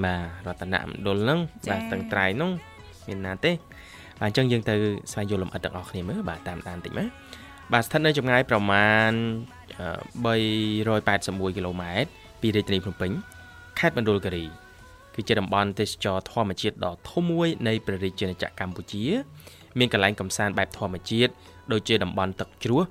[0.04, 2.52] បាទរតនមណ្ឌលហ្នឹងចា៎បាទទាំងត្រៃហ្នឹង
[3.08, 3.52] មានណាទេ
[4.20, 4.76] បាទអញ្ចឹងយើងទៅ
[5.12, 7.08] ស្វែងយល់លម្អិតទាំងអស់គ្នាមើលបាទតាមដានតិចមើល
[7.74, 9.12] បាទស្ថិតនៅចម្ងាយប្រមាណ
[9.80, 10.34] អឺ
[10.92, 12.10] 381គីឡូម៉ែត្រ
[12.42, 13.12] ពីរាជធានីភ្នំពេញ
[13.80, 14.46] ខេត្តមណ្ឌលគិរី
[15.16, 19.04] គឺជាតំបន់ទេសចរធម្មជាតិដ៏ធំមួយនៃព្រះរាជាណាចក្រកម្ពុជា
[19.80, 21.32] មានកន្លែងកំសាន្តបែបធម្មជាតិ
[21.72, 22.82] ដូចជាតំបន់ទឹកជ្រោះ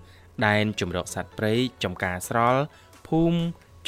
[0.47, 1.53] ដែនជម្រកសត្វព្រៃ
[1.85, 2.63] ចំការស្រល់
[3.09, 3.39] ភូមិ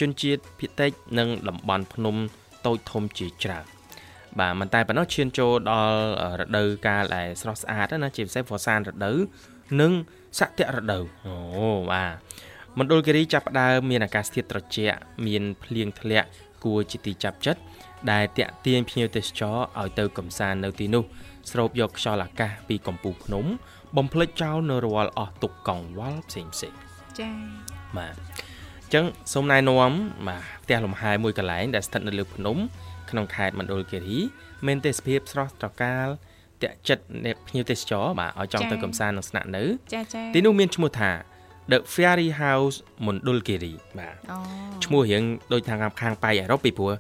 [0.01, 2.17] ជនជាតិភាគតិចនិងតំបន់ភ្នំ
[2.67, 3.65] តូចធំជាច្រើន
[4.39, 5.99] បាទមិនតែប៉ុណ្ណោះឈានចូលដល់
[6.41, 9.19] រដូវកាលដែលស្រស់ស្អាតណាជាពិសេសវស្សានរដូវ
[9.81, 9.93] និង
[10.39, 11.35] សក្តិរដូវអូ
[11.91, 12.13] បាទ
[12.79, 16.29] មណ្ឌលគិរីចាប់ផ្ដើមមានអាកាសធាតុត្រជាក់មានភ្លៀងធ្លាក់
[16.65, 17.61] គួរជាទីចាប់ចិត្ត
[18.13, 21.05] ដែលតាក់ទាញភ្ញៀវទេសចរឲ្យទៅកំសាន្តនៅទីនោះ
[21.51, 23.45] ស្រូបយកខ្យល់អាកាសពីកំពូលភ្នំ
[23.97, 26.79] បំភ្លេចចោលនៅរាល់អស់ទុកកង្វល់ផ្សេងផ្សេងៗ
[27.21, 27.31] ចា
[27.97, 29.93] បាទអញ្ចឹងសូមណែនាំ
[30.29, 32.57] បាទផ្ទះលំហែមួយកន្លែងដែលស្ថិតនៅលើភ្នំ
[33.11, 34.19] ក្នុងខេត្តមណ្ឌលគិរី
[34.67, 36.07] មានទេសភាពស្រស់ត្រកាល
[36.63, 41.11] តាក់ចិត្តអ្នកភ្ញៀវទេសចរបាទឲ្យចង់ទៅកំសាន្តនិងស្នាក់នៅចាចាទីនោះមានឈ្មោះថា
[41.71, 42.77] The Fairy House
[43.07, 44.39] មណ្ឌលគិរីបាទអូ
[44.85, 46.93] ឈ្មោះរៀងដូចខាងខាងប៉ៃអឺរ៉ុបពីព្រោះ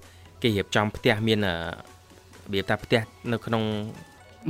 [0.44, 1.58] គេរៀបចំផ្ទះមានអឺរ
[2.52, 3.00] បៀបថាផ្ទះ
[3.32, 3.62] នៅក្នុង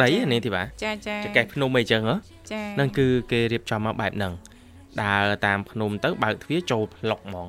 [0.03, 2.16] ដីនេះទីបាទចាចាចកេះភ្នំអីចឹងហ៎
[2.51, 4.32] ចាហ្នឹងគឺគេរៀបចំមកបែបហ្នឹង
[5.03, 7.49] ដើរតាមភ្នំទៅបើកទ្វារចូលប្លុកហ្មង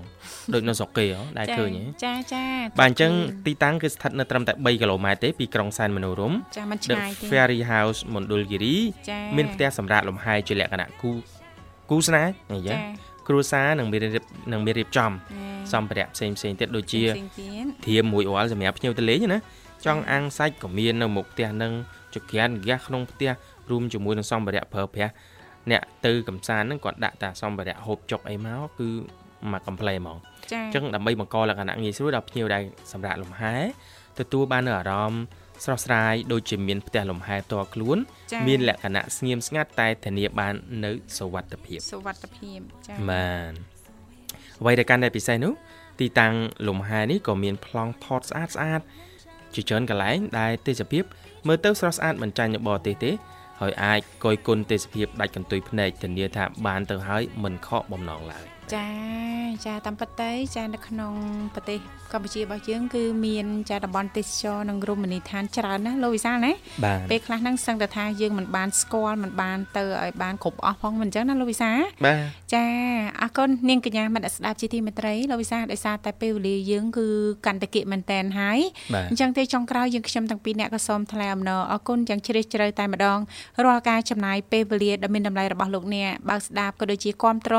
[0.54, 2.44] ដូចនៅស្រុកគេហ៎ដែលឃើញហ៎ចាចា
[2.80, 3.12] បាទអញ្ចឹង
[3.46, 8.76] ទីតាំងគឺស្ថិតនៅត្រឹមតែ3គីឡូម៉ែត្រទេពីក្រុងសែនមនោរម្យចាមិនឆ្ The ងាយទេ Fairy House មណ្ឌលគិរី
[9.10, 11.12] ចាមានផ្ទះសម្រាប់លំហែជាលក្ខណៈគូ
[11.90, 12.82] គូស្នេហ៍អីចឹចាង
[13.28, 19.40] គ្រួសារនឹងមានរៀបនឹងមានរៀបចំចាសម្ភារៈផ្សេងផ្សេងៗទៀតដូចជាផ្សេងទៀតធៀមមួយរាល់សម្រាប់ភ្ញៀវទៅលេងណា
[19.86, 21.72] ចង់អាំងសាច់ក៏មាននៅមុខផ្ទះនឹង
[22.16, 23.32] ចក្រានហ្គាសក្នុងផ្ទះ
[23.70, 25.14] រួមជាមួយនឹងសម្ភារៈប្រើប្រាស់
[25.72, 28.90] អ្នកទៅកំសាន្តហ្នឹងគាត់ដាក់តាសម្ភារៈហូបចុកអីមកគឺ
[29.52, 30.18] មកកំ pl ែហ្មង
[30.52, 32.62] ចាអញ្ចឹងដើម្បីបង្កលក្ខណៈងាយស្រួលដល់ភ្ញៀវដែល
[32.92, 33.56] សម្រាប់លំហែ
[34.20, 35.22] ទទួលបាននូវអារម្មណ៍
[35.64, 37.98] ស្រស់ស្រាយដូចជាមានផ្ទះលំហែផ្ទាល់ខ្លួន
[38.34, 40.54] ចាមានលក្ខណៈស្ងៀមស្ងាត់តែធានាបាន
[40.84, 43.52] នៅសុវត្ថិភាពសុវត្ថិភាពចាបាន
[44.62, 45.54] អ្វីដែលកាន់តែពិសេសនោះ
[46.00, 46.34] ទីតាំង
[46.68, 48.82] លំហែនេះក៏មានប្លង់ថតស្អាតស្អាត
[49.56, 51.04] ជាច្រើនកន្លែងដែលទេសភាព
[51.48, 53.12] មើលទៅស្រស់ស្អាតមិនចាញ់នៅបរទេសទេ
[53.62, 58.88] ហើយអាចកយគុណទេសភាពដាច់កន្ទុយភ្នែកធានាថាបានទៅហើយមិនខកបំណងឡើយ ចា
[59.66, 61.14] ចាតាមពិតទៅចានៅក្នុង
[61.56, 61.80] ប្រទេស
[62.14, 66.52] កម្ពុជារបស់យើងគឺមានចាតំបន់ទេសចរនិងរមណីយដ្ឋានច្រើនណាស់លោកវិសាលណា
[66.86, 72.20] បាទពេលខ្លះហ្នឹងសឹងតែថាយើងមិនបានស្គាល់មិនបានទៅឲ្យបានគ្រប់អស់ផងមិនអញ្ចឹងណាលោកវិសាលបាទ
[72.54, 72.66] ចា
[73.22, 77.08] អរគុណនាងកញ្ញាមិត្តស្ដាប់ជាទីមេត្រីលោកវិសាលដោយសារតែពេលវេលាយើងគឺ
[77.46, 78.60] កាន់តែគៀកមែនតែនហើយ
[78.94, 83.20] បាទអញ្ចឹងទេចុងក្រោយយើងខ្ញុំទាំងពីរអ្នកក៏សូមថ្លែងអំណរអរគុណយ៉ាងជ្រាលជ្រៅតែម្ដង
[83.64, 87.56] រាល់ការចំណាយពេលវេលាដ៏មានតម្លៃរបស់លោកអ្នកបើកស្ដាប់ក៏ដូចជាគ្រប់ត្រ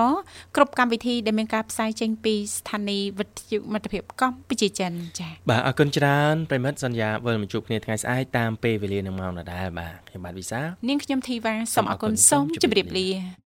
[0.56, 13.08] គ្រប់កម្មវិធីដែលមានការផ្សាយចេញពីស្ថានីយ៍វិទ្យុមិត្តភាពកម្ពុជាចិនចាបាទអរគុណច្រើនប្រិមិត្តសន្យាវិលមកជួបគ្នាថ្ងៃស្អែកតាមពេលវេលានឹងម៉ោងដដែលបាទខ្ញុំបាទវិសាលនាងខ្ញុំធីវ៉ាសូមអរគុណសូមជម្រាបលា